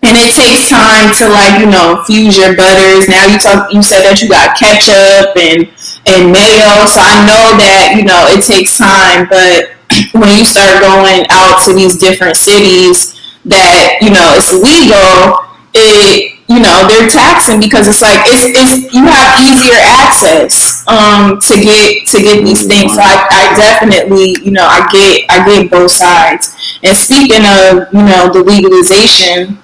[0.02, 3.08] and it takes time to like you know fuse your butters.
[3.08, 5.68] Now you talk, you said that you got ketchup and
[6.06, 9.28] and mayo, so I know that you know it takes time.
[9.28, 9.76] But
[10.16, 15.44] when you start going out to these different cities that you know it's legal,
[15.76, 21.38] it you know they're taxing because it's like it's, it's you have easier access um,
[21.38, 22.96] to get to get these things.
[22.96, 26.56] So I, I definitely you know I get I get both sides.
[26.82, 29.60] And speaking of you know the legalization,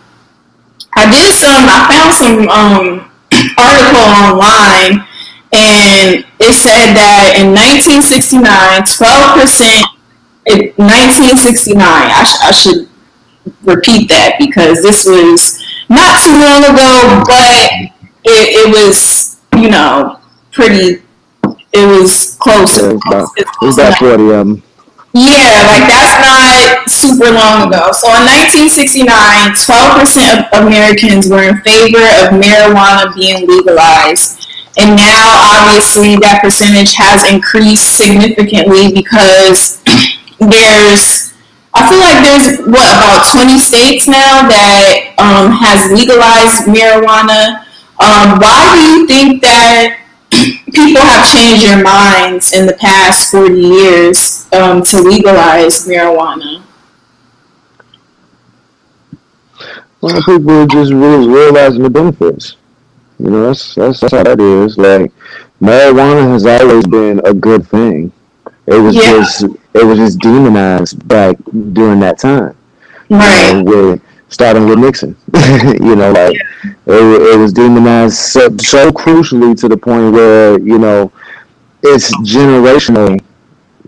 [0.93, 3.09] I did some I found some um,
[3.57, 5.09] article online
[5.53, 8.45] and it said that in 1969,
[8.84, 9.84] 12 percent.
[10.47, 11.80] in 1969.
[11.82, 12.89] I, sh- I should
[13.62, 17.70] repeat that because this was not too long ago, but
[18.24, 20.20] it, it was, you know,
[20.53, 21.03] pretty,
[21.72, 22.78] it was close.
[22.78, 24.62] It was about, it was about 40 of them.
[25.16, 27.89] Yeah, like that's not super long ago.
[27.97, 28.28] So in
[28.68, 34.45] 1969, 12% of Americans were in favor of marijuana being legalized.
[34.79, 35.24] And now,
[35.57, 39.83] obviously, that percentage has increased significantly because
[40.39, 41.27] there's
[41.77, 47.66] I feel like there's what about 20 states now that um, has legalized marijuana.
[48.01, 50.01] Um, why do you think that
[50.72, 56.62] people have changed their minds in the past 40 years um, to legalize marijuana?
[60.01, 62.57] Well, people are just really realizing the benefits.
[63.19, 64.77] You know, that's, that's that's how that is.
[64.77, 65.12] Like
[65.61, 68.12] marijuana has always been a good thing.
[68.67, 69.03] It was yeah.
[69.03, 69.45] just
[69.75, 71.37] it was just demonized back
[71.73, 72.57] during that time.
[73.09, 73.53] Right.
[73.53, 75.17] Know, with, starting with Nixon.
[75.35, 76.73] you know, like yeah.
[76.87, 81.12] it, it was demonized so, so crucially to the point where you know
[81.83, 83.21] it's generational.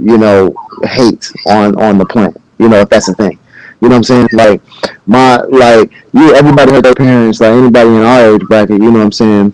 [0.01, 0.55] You know,
[0.85, 2.37] hate on on the plant.
[2.59, 3.39] You know, if that's a thing.
[3.81, 4.29] You know what I'm saying?
[4.33, 4.61] Like
[5.07, 8.99] my like you everybody had their parents, like anybody in our age bracket, you know
[8.99, 9.53] what I'm saying?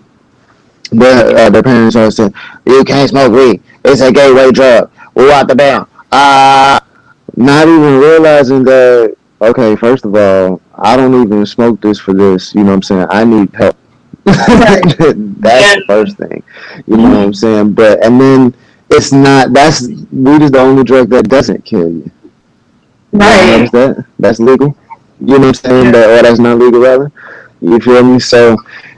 [0.91, 2.33] Their uh, their parents always saying,
[2.65, 3.61] You can't smoke weed.
[3.83, 4.91] It's a gateway drug.
[5.13, 5.85] We're out the band.
[6.11, 6.79] Uh,
[7.35, 12.55] not even realizing that, okay, first of all, I don't even smoke this for this.
[12.55, 13.07] You know what I'm saying?
[13.09, 13.75] I need help.
[14.23, 15.75] that's yeah.
[15.75, 16.41] the first thing.
[16.87, 17.73] You know what I'm saying?
[17.73, 18.55] But, and then
[18.89, 22.11] it's not, that's, weed is the only drug that doesn't kill you.
[23.19, 23.61] Right.
[23.61, 24.05] You that?
[24.19, 24.75] That's legal.
[25.19, 25.91] You know what I'm saying?
[25.93, 27.11] That, or that's not legal, rather.
[27.61, 28.19] You feel me?
[28.19, 28.57] So,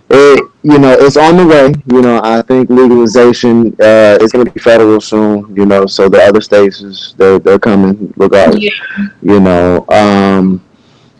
[0.09, 1.73] it you know it's on the way.
[1.87, 5.55] You know, I think legalization uh, is going to be federal soon.
[5.55, 8.63] You know, so the other states is they're they're coming regardless.
[8.63, 9.07] Yeah.
[9.21, 10.63] You know, um,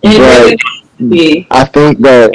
[0.02, 0.56] but
[1.52, 2.32] I think that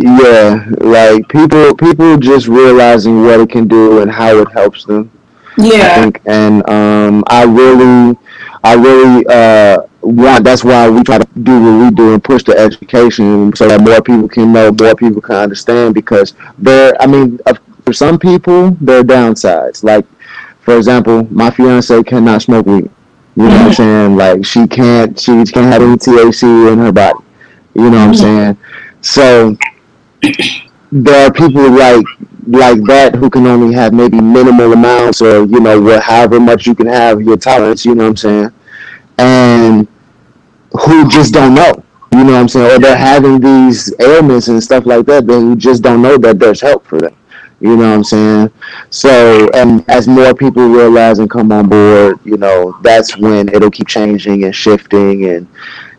[0.00, 5.10] yeah, like people people just realizing what it can do and how it helps them.
[5.56, 8.16] Yeah, I think, and um, I really
[8.62, 10.44] I really uh, want.
[10.44, 13.80] That's why we try to do what we do and push the education so that
[13.80, 15.94] more people can know, more people can understand.
[15.94, 17.38] Because there, I mean,
[17.84, 19.82] for some people, there are downsides.
[19.82, 20.06] Like,
[20.60, 22.90] for example, my fiance cannot smoke weed.
[23.36, 24.16] You know what I'm saying?
[24.16, 25.18] Like, she can't.
[25.18, 27.24] She can't have any THC in her body.
[27.74, 28.56] You know what I'm mm-hmm.
[28.56, 28.58] saying?
[29.00, 29.56] So
[30.90, 32.04] there are people like
[32.48, 36.66] like that who can only have maybe minimal amounts or you know what however much
[36.66, 38.52] you can have your tolerance you know what i'm saying?
[39.18, 39.88] And
[40.72, 42.76] who just don't know you know what i'm saying?
[42.76, 46.38] Or they're having these ailments and stuff like that then you just don't know that
[46.38, 47.14] there's help for them
[47.60, 48.50] you know what i'm saying?
[48.88, 53.70] So and as more people realize and come on board you know that's when it'll
[53.70, 55.46] keep changing and shifting and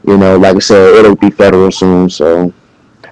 [0.03, 2.51] you know like i said it'll be federal soon so.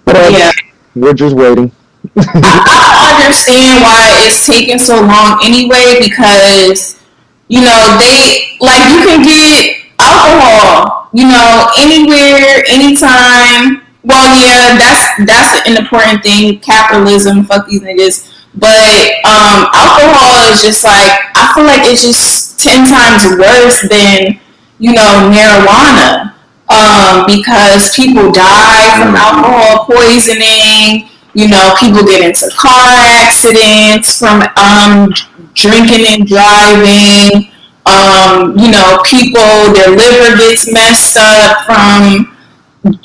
[0.06, 0.52] But um, yeah.
[0.96, 1.72] we're just waiting
[2.16, 7.00] I don't understand why it's taking so long anyway because
[7.48, 13.84] you know they like you can get alcohol you know anywhere anytime.
[14.04, 16.60] Well yeah that's that's an important thing.
[16.60, 18.34] Capitalism fuck these niggas.
[18.56, 24.40] But um, alcohol is just like I feel like it's just ten times worse than
[24.80, 26.34] you know marijuana.
[26.70, 31.08] Um, because people die from alcohol poisoning
[31.38, 35.14] you know, people get into car accidents from um,
[35.54, 37.54] drinking and driving.
[37.86, 42.36] Um, you know, people, their liver gets messed up from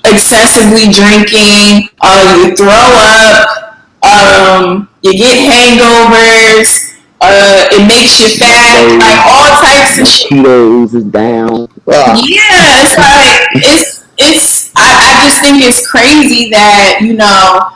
[0.07, 1.91] excessively drinking.
[2.01, 3.85] Uh, you throw up.
[4.03, 6.89] Um, you get hangovers.
[7.21, 10.31] Uh, it makes you fat, like all types of shit.
[10.31, 11.69] Kilos is down.
[11.87, 14.73] Yeah, it's like it's it's.
[14.75, 17.71] I, I just think it's crazy that you know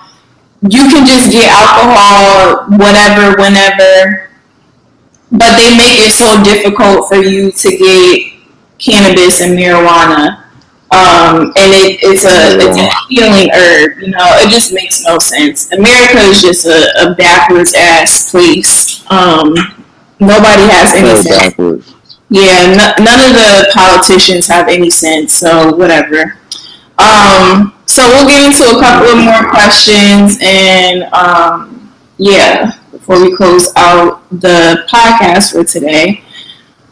[0.63, 4.31] you can just get alcohol, whatever, whenever,
[5.31, 8.33] but they make it so difficult for you to get
[8.79, 10.43] cannabis and marijuana.
[10.93, 14.25] Um, and it, it's a it's a healing herb, you know.
[14.39, 15.73] It just makes no sense.
[15.73, 19.03] America is just a, a backwards ass place.
[19.11, 19.55] Um,
[20.21, 21.29] nobody has any sense.
[21.29, 21.93] backwards.
[22.31, 26.39] Yeah, n- none of the politicians have any sense, so whatever.
[26.99, 33.37] Um, so we'll get into a couple of more questions, and um, yeah, before we
[33.37, 36.23] close out the podcast for today.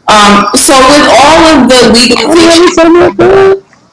[0.07, 2.93] Um, so with all of the legalization,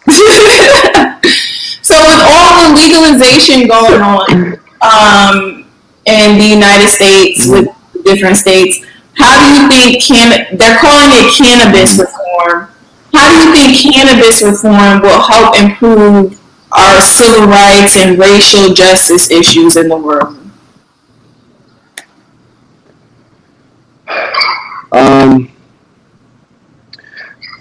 [1.82, 5.64] so with all the legalization going on um,
[6.04, 7.68] in the United States with
[8.04, 8.84] different states,
[9.14, 12.71] how do you think can they're calling it cannabis reform?
[13.12, 16.40] How do you think cannabis reform will help improve
[16.72, 20.38] our civil rights and racial justice issues in the world?
[24.92, 25.50] Um,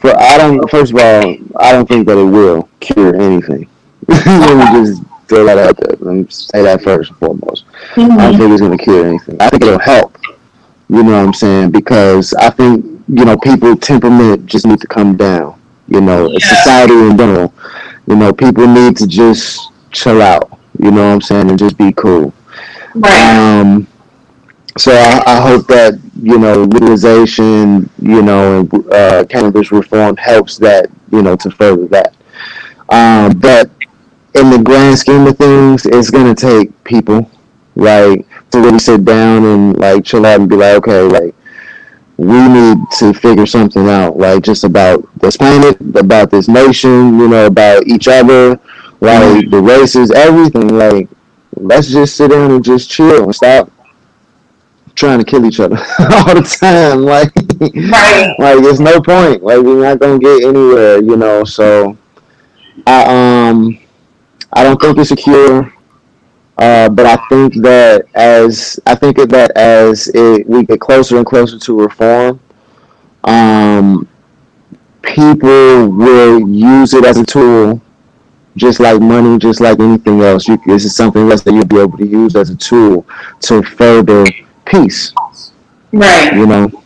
[0.02, 0.70] for I don't.
[0.70, 3.70] First of all, I don't think that it will cure anything.
[4.08, 5.96] Let me just throw that out there.
[6.00, 7.66] Let me say that first and foremost.
[7.96, 9.38] I don't think it's going to cure anything.
[9.40, 10.18] I think it'll help.
[10.90, 11.72] You know what I'm saying?
[11.72, 15.60] Because I think you know people temperament just need to come down.
[15.88, 16.40] You know, Yeah.
[16.40, 17.54] society in general.
[18.08, 20.50] You know, people need to just chill out.
[20.80, 22.34] You know what I'm saying, and just be cool.
[22.96, 23.60] Right.
[23.60, 23.88] Um,
[24.78, 30.58] so I, I hope that you know legalization, you know, and uh, cannabis reform helps
[30.60, 32.14] that, you know, to further that.
[32.90, 33.70] Um, but
[34.36, 37.30] in the grand scheme of things, it's gonna take people
[37.76, 41.36] like to really sit down and like chill out and be like, okay, like
[42.22, 47.28] we need to figure something out, like just about this planet, about this nation, you
[47.28, 48.60] know, about each other,
[49.00, 50.68] like the races, everything.
[50.78, 51.10] Like,
[51.56, 53.72] let's just sit down and just chill and stop
[54.96, 57.02] trying to kill each other all the time.
[57.04, 58.36] Like, Right.
[58.40, 59.44] like there's no point.
[59.44, 61.44] Like, we're not gonna get anywhere, you know.
[61.44, 61.98] So,
[62.88, 63.80] I um,
[64.54, 65.74] I don't think it's a cure.
[66.62, 71.26] Uh, but I think that as I think that as it, we get closer and
[71.26, 72.40] closer to reform,
[73.24, 74.08] um,
[75.02, 77.82] people will use it as a tool,
[78.58, 80.48] just like money, just like anything else.
[80.48, 83.08] You, this is something else that you'll be able to use as a tool
[83.40, 84.24] to further
[84.68, 85.14] peace.
[85.92, 86.32] Right.
[86.32, 86.84] You know,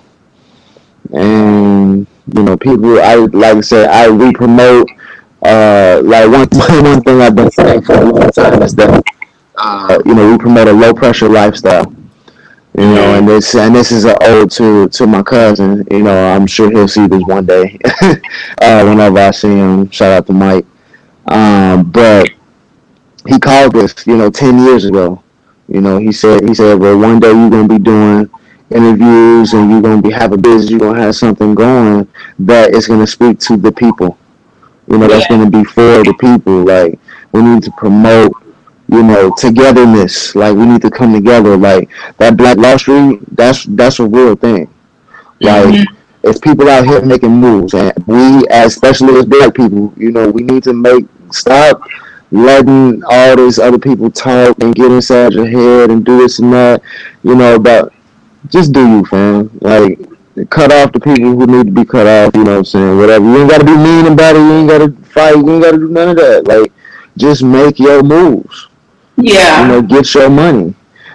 [1.12, 3.02] and you know, people.
[3.02, 4.88] I like I said, I we promote.
[5.42, 6.48] Uh, like one
[6.84, 9.04] one thing I've been saying for a long time is that
[9.58, 11.94] uh, you know we promote a low pressure lifestyle.
[12.78, 15.88] You know, and this and this is an ode to to my cousin.
[15.90, 17.80] You know, I'm sure he'll see this one day.
[18.02, 20.66] uh, whenever I see him, shout out to Mike.
[21.28, 22.30] Um, but
[23.28, 25.24] he called this, you know, ten years ago.
[25.68, 28.30] You know, he said he said, well, one day you're gonna be doing
[28.70, 32.08] interviews and you're gonna be have a business, you're gonna have something going
[32.40, 34.18] that is gonna speak to the people.
[34.88, 36.66] You know, that's gonna be for the people.
[36.66, 37.00] Like
[37.32, 38.34] we need to promote,
[38.88, 40.36] you know, togetherness.
[40.36, 41.58] Like we need to come together.
[41.58, 44.70] Like that Black Street, that's that's a real thing.
[45.42, 45.86] Like Mhm.
[46.24, 50.30] it's people out here making moves, and we, as especially as black people, you know,
[50.30, 51.82] we need to make stop
[52.32, 56.54] letting all these other people talk and get inside your head and do this and
[56.54, 56.82] that.
[57.24, 57.92] You know, but
[58.50, 59.50] just do you, fam.
[59.62, 60.00] Like
[60.50, 62.36] cut off the people who need to be cut off.
[62.36, 62.98] You know what I'm saying?
[62.98, 63.26] Whatever.
[63.26, 64.40] You ain't got to be mean about it.
[64.40, 65.36] You ain't got to fight.
[65.36, 66.46] You ain't got to do none of that.
[66.48, 66.72] Like
[67.18, 68.68] just make your moves
[69.18, 70.74] you know, get your money.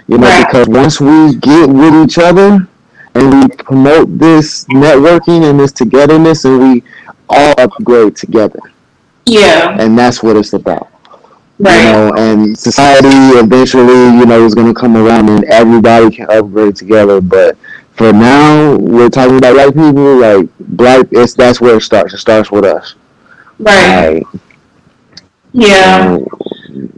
[0.08, 0.46] You know, Right.
[0.46, 2.66] because once we get with each other
[3.14, 6.82] and we promote this networking and this togetherness and we
[7.28, 8.60] all upgrade together.
[9.26, 9.76] Yeah.
[9.78, 10.88] And that's what it's about.
[11.58, 11.84] Right.
[11.84, 16.74] You know, and society eventually, you know, is gonna come around and everybody can upgrade
[16.76, 17.20] together.
[17.20, 17.56] But
[17.92, 22.14] for now, we're talking about white people, like black it's that's where it starts.
[22.14, 22.94] It starts with us.
[23.58, 24.14] Right.
[24.14, 24.42] Like,
[25.52, 26.12] Yeah.
[26.14, 26.26] you know,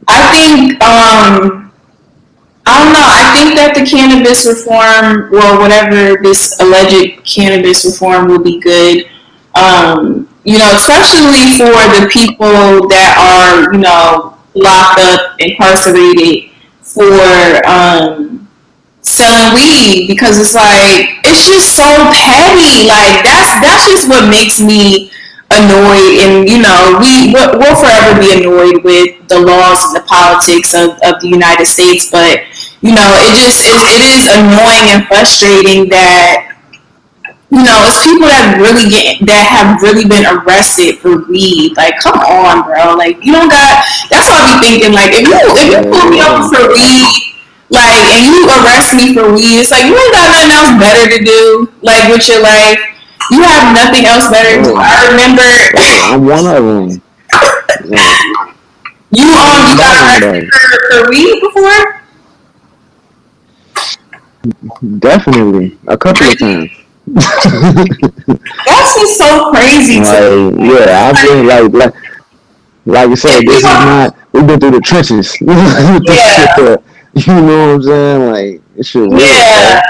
[0.08, 1.62] I think um
[2.64, 3.02] I don't know.
[3.02, 9.10] I think that the cannabis reform, or whatever this alleged cannabis reform, will be good.
[9.54, 17.10] Um, you know, especially for the people that are, you know, locked up, incarcerated for
[17.66, 18.48] um,
[19.02, 21.82] selling weed, because it's like it's just so
[22.14, 22.86] petty.
[22.86, 25.10] Like that's that's just what makes me
[25.52, 30.74] annoyed and you know we we'll forever be annoyed with the laws and the politics
[30.74, 32.44] of, of the united states but
[32.80, 36.52] you know it just it, it is annoying and frustrating that
[37.52, 41.76] you know, it's people that really get that have really been arrested for weed.
[41.76, 42.96] Like, come on, bro.
[42.96, 43.84] Like, you don't got.
[44.08, 44.96] That's why I be thinking.
[44.96, 47.12] Like, if you if you pull me over for weed,
[47.68, 51.04] like, and you arrest me for weed, it's like you ain't got nothing else better
[51.12, 51.68] to do.
[51.84, 52.80] Like with your life,
[53.32, 54.74] you have nothing else better to do.
[54.76, 55.42] I remember.
[56.12, 57.02] I'm one of them.
[59.14, 62.02] You um, you got arrested for, for weed before?
[64.98, 66.70] Definitely, a couple of times.
[67.06, 70.00] That's just so crazy.
[70.00, 71.94] Like, yeah, I've been like, like,
[72.86, 74.16] like I said, this is not.
[74.32, 75.36] We've been through the trenches.
[75.40, 76.76] Yeah.
[77.14, 78.30] you know what I'm saying?
[78.32, 79.12] Like, it should.
[79.12, 79.82] Yeah.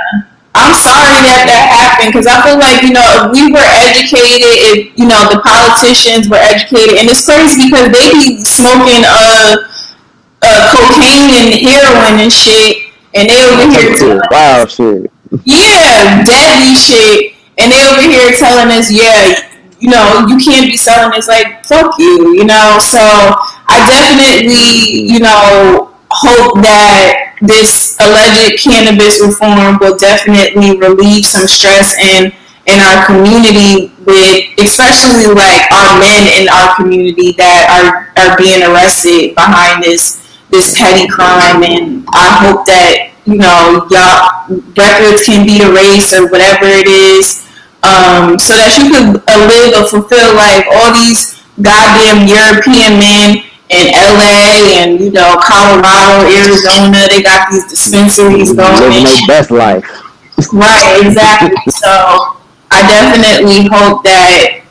[0.55, 4.53] I'm sorry that that happened because I feel like, you know, if we were educated,
[4.69, 9.65] if, you know, the politicians were educated, and it's crazy because they be smoking uh,
[10.45, 15.09] uh, cocaine and heroin and shit, and they over here telling Wow, shit.
[15.49, 17.33] yeah, deadly shit.
[17.57, 19.49] And they over here telling us, yeah,
[19.81, 21.29] you know, you can't be selling this.
[21.29, 22.77] Like, fuck you, you know.
[22.81, 31.47] So I definitely, you know, hope that this alleged cannabis reform will definitely relieve some
[31.47, 32.33] stress in
[32.67, 38.63] in our community with especially like our men in our community that are are being
[38.63, 41.65] arrested behind this this petty crime.
[41.65, 44.47] And I hope that you know y'all
[44.79, 47.43] records can be erased or whatever it is
[47.83, 50.63] um, so that you could uh, live or fulfill life.
[50.71, 53.43] All these goddamn European men
[53.73, 57.09] in LA and you know Colorado, Arizona.
[57.11, 58.81] They got these dispensaries going.
[58.81, 59.85] Living their best life.
[60.53, 61.57] Right, exactly.
[61.73, 62.37] so
[62.71, 64.63] I definitely hope that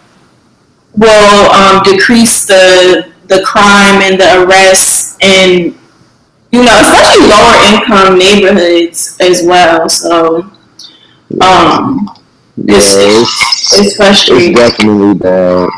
[0.96, 5.74] will um, decrease the the crime and the arrests and
[6.52, 9.88] you know especially lower income neighborhoods as well.
[9.90, 10.42] So
[11.42, 12.10] um,
[12.58, 14.52] Yeah, it's, it's, it's frustrating.
[14.52, 15.70] it's definitely bad.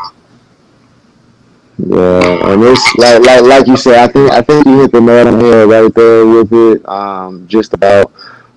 [1.77, 3.97] Yeah, and it's like like like you said.
[3.97, 6.87] I think I think you hit the nail on the head right there with it.
[6.87, 8.11] Um, just about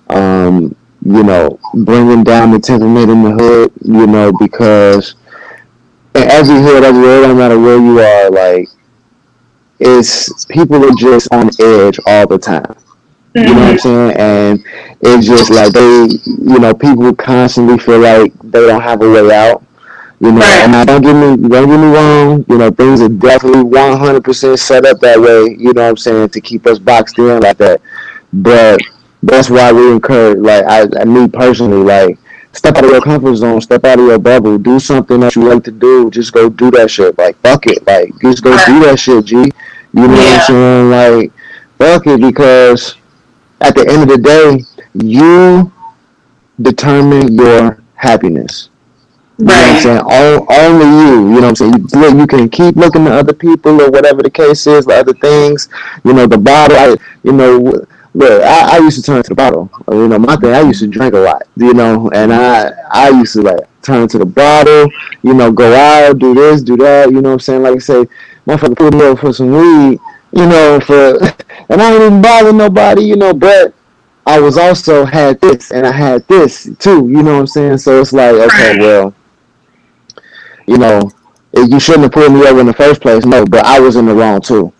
[0.09, 3.71] um, you know bringing down the temperament in the hood.
[3.83, 5.15] You know because
[6.15, 8.69] in every hood, everywhere, no matter where you are, like
[9.79, 12.75] it's people are just on edge all the time.
[13.35, 14.17] You know what I'm saying?
[14.17, 14.65] And
[15.01, 19.35] it's just like they, you know, people constantly feel like they don't have a way
[19.35, 19.63] out.
[20.19, 20.63] You know, Right.
[20.63, 22.45] and now don't get me don't get me wrong.
[22.49, 25.55] You know, things are definitely 100% set up that way.
[25.59, 27.81] You know what I'm saying to keep us boxed in like that.
[28.33, 28.79] But
[29.21, 30.39] that's why we encourage.
[30.39, 32.17] Like I, I me personally, like
[32.53, 35.47] step out of your comfort zone, step out of your bubble, do something that you
[35.47, 36.09] like to do.
[36.09, 37.15] Just go do that shit.
[37.17, 37.85] Like fuck it.
[37.85, 39.35] Like just go do that shit, G.
[39.35, 39.51] You
[39.93, 40.89] know what I'm saying?
[40.89, 41.31] Like
[41.77, 42.95] fuck it because
[43.61, 44.63] at the end of the day,
[44.95, 45.71] you
[46.59, 48.69] determine your happiness.
[49.37, 50.01] You know what I'm saying?
[50.49, 51.35] Only you.
[51.35, 52.13] You know what I'm saying?
[52.13, 55.13] You, you can keep looking to other people or whatever the case is, or other
[55.13, 55.69] things.
[56.03, 56.75] You know, the bottle.
[56.77, 57.59] I, you know,
[58.15, 59.69] look, I, I used to turn to the bottle.
[59.87, 60.53] Uh, You know, my thing.
[60.53, 61.43] I used to drink a lot.
[61.55, 64.89] You know, and I I used to like turn to the bottle.
[65.21, 67.09] You know, go out, do this, do that.
[67.11, 67.61] You know what I'm saying?
[67.61, 68.05] Like I say,
[68.47, 69.99] motherfucker, put me over for some weed.
[70.31, 71.19] You know, for
[71.69, 73.03] and I ain't even bother nobody.
[73.03, 73.73] You know, but
[74.25, 77.07] I was also had this and I had this too.
[77.09, 77.77] You know what I'm saying?
[77.79, 79.13] So it's like, okay, well,
[80.67, 81.13] you know,
[81.55, 83.25] you shouldn't have pulled me over in the first place.
[83.25, 84.73] No, but I was in the wrong too.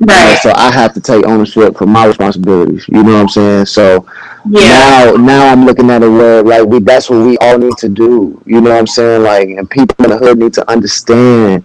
[0.00, 0.36] Right.
[0.36, 2.86] so I have to take ownership for my responsibilities.
[2.88, 3.66] You know what I'm saying?
[3.66, 4.06] So
[4.48, 5.12] Yeah.
[5.12, 7.88] now, now I'm looking at it where like we that's what we all need to
[7.88, 8.40] do.
[8.46, 9.22] You know what I'm saying?
[9.22, 11.64] Like, and people in the hood need to understand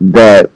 [0.00, 0.50] that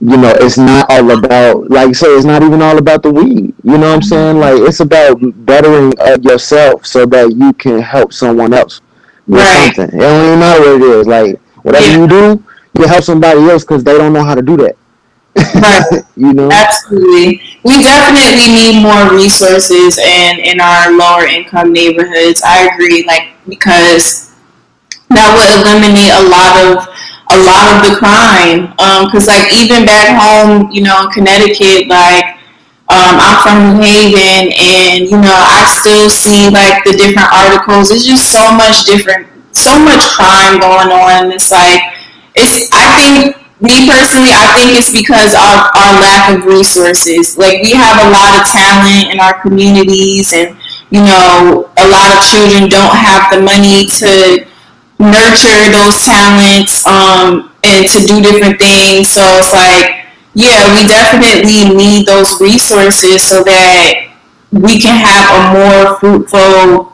[0.00, 3.10] you know it's not all about like you say it's not even all about the
[3.10, 3.54] weed.
[3.64, 4.38] You know what I'm saying?
[4.38, 8.80] Like it's about bettering of yourself so that you can help someone else
[9.26, 9.72] with Right.
[9.74, 9.88] something.
[9.88, 11.06] It don't even matter what it is.
[11.06, 11.96] Like whatever Yeah.
[11.98, 12.44] you do,
[12.78, 14.76] you help somebody else because they don't know how to do that.
[15.36, 16.02] Right.
[16.16, 16.50] you know?
[16.52, 17.40] Absolutely.
[17.64, 22.42] We definitely need more resources in, in our lower income neighborhoods.
[22.44, 24.34] I agree, like because
[25.10, 26.88] that would eliminate a lot of
[27.32, 28.74] a lot of the crime.
[28.78, 32.36] Um, cause like even back home, you know, in Connecticut, like
[32.92, 37.90] um, I'm from New Haven, and you know, I still see like the different articles.
[37.90, 41.32] It's just so much different, so much crime going on.
[41.32, 41.80] It's like
[42.34, 42.68] it's.
[42.72, 47.38] I think me personally, I think it's because of our lack of resources.
[47.38, 50.56] Like we have a lot of talent in our communities, and
[50.90, 54.46] you know, a lot of children don't have the money to
[54.98, 59.10] nurture those talents um, and to do different things.
[59.10, 64.12] So it's like, yeah, we definitely need those resources so that
[64.52, 66.91] we can have a more fruitful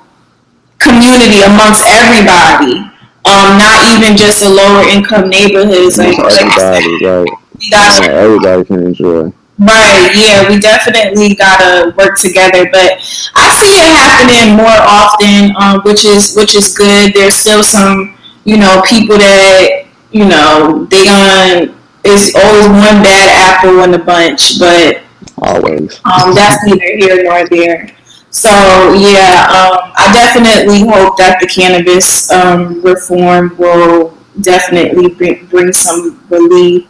[0.78, 2.80] community amongst everybody.
[3.26, 5.98] Um, not even just the lower income neighborhoods.
[5.98, 7.26] Like, everybody, right?
[7.58, 9.32] we got Yeah, everybody can enjoy.
[9.58, 13.02] Right, yeah, we definitely gotta work together, but
[13.34, 17.12] I see it happening more often, um, which is which is good.
[17.12, 21.74] There's still some, you know, people that you know they gonna
[22.04, 25.02] it's always one bad apple in the bunch, but
[25.42, 26.00] Always.
[26.04, 27.90] um, that's neither here nor there.
[28.30, 28.50] So
[28.94, 36.22] yeah, um, I definitely hope that the cannabis um, reform will definitely bring, bring some
[36.28, 36.86] relief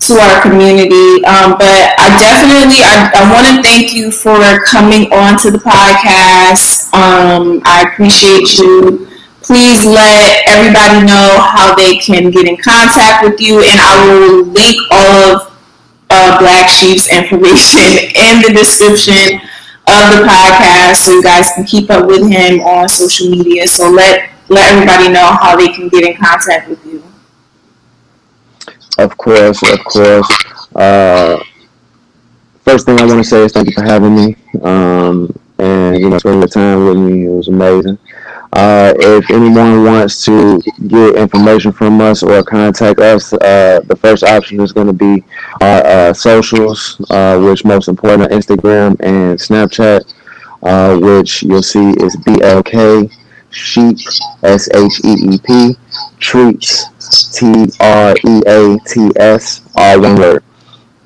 [0.00, 1.22] to our community.
[1.28, 5.58] Um, but I definitely I, I want to thank you for coming on to the
[5.58, 6.92] podcast.
[6.94, 9.06] Um, I appreciate you.
[9.42, 14.44] Please let everybody know how they can get in contact with you, and I will
[14.44, 15.58] link all of
[16.08, 17.80] uh, Black Sheep's information
[18.16, 19.40] in the description
[19.90, 23.66] of the podcast so you guys can keep up with him on social media.
[23.66, 27.02] So let let everybody know how they can get in contact with you.
[28.98, 30.28] Of course, of course.
[30.74, 31.38] Uh,
[32.64, 34.36] first thing I want to say is thank you for having me.
[34.62, 37.26] Um, and you know, spending the time with me.
[37.26, 37.98] It was amazing.
[38.52, 44.24] Uh, if anyone wants to get information from us or contact us, uh, the first
[44.24, 45.22] option is going to be
[45.60, 50.12] our uh, socials, uh, which most important are Instagram and Snapchat,
[50.64, 53.10] uh, which you'll see is BLK
[53.50, 53.98] Sheep
[54.42, 55.76] S H E E P
[56.18, 56.86] Treats
[57.38, 60.44] T R E A T S all one word.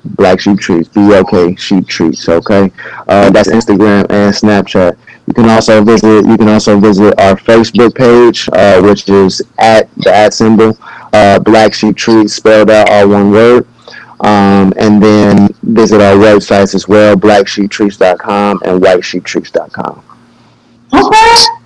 [0.05, 2.29] Black Sheep Treats, BLK Sheep Treats.
[2.29, 2.71] Okay,
[3.07, 4.95] uh, that's Instagram and Snapchat.
[5.27, 6.25] You can also visit.
[6.25, 10.77] You can also visit our Facebook page, uh, which is at the at symbol
[11.13, 13.67] uh, Black Sheep Treats, spelled out all one word.
[14.21, 20.03] Um, and then visit our websites as well, blacksheeptreats.com and whitesheeptreats.com.
[20.93, 21.64] Okay.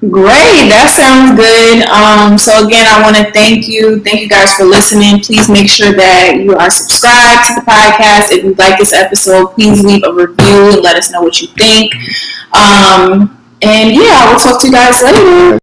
[0.00, 0.68] Great.
[0.68, 1.88] That sounds good.
[1.88, 4.00] Um, so again, I want to thank you.
[4.04, 5.20] Thank you guys for listening.
[5.20, 8.30] Please make sure that you are subscribed to the podcast.
[8.30, 11.48] If you like this episode, please leave a review and let us know what you
[11.48, 11.94] think.
[12.52, 15.58] Um, and yeah, I will talk to you guys later.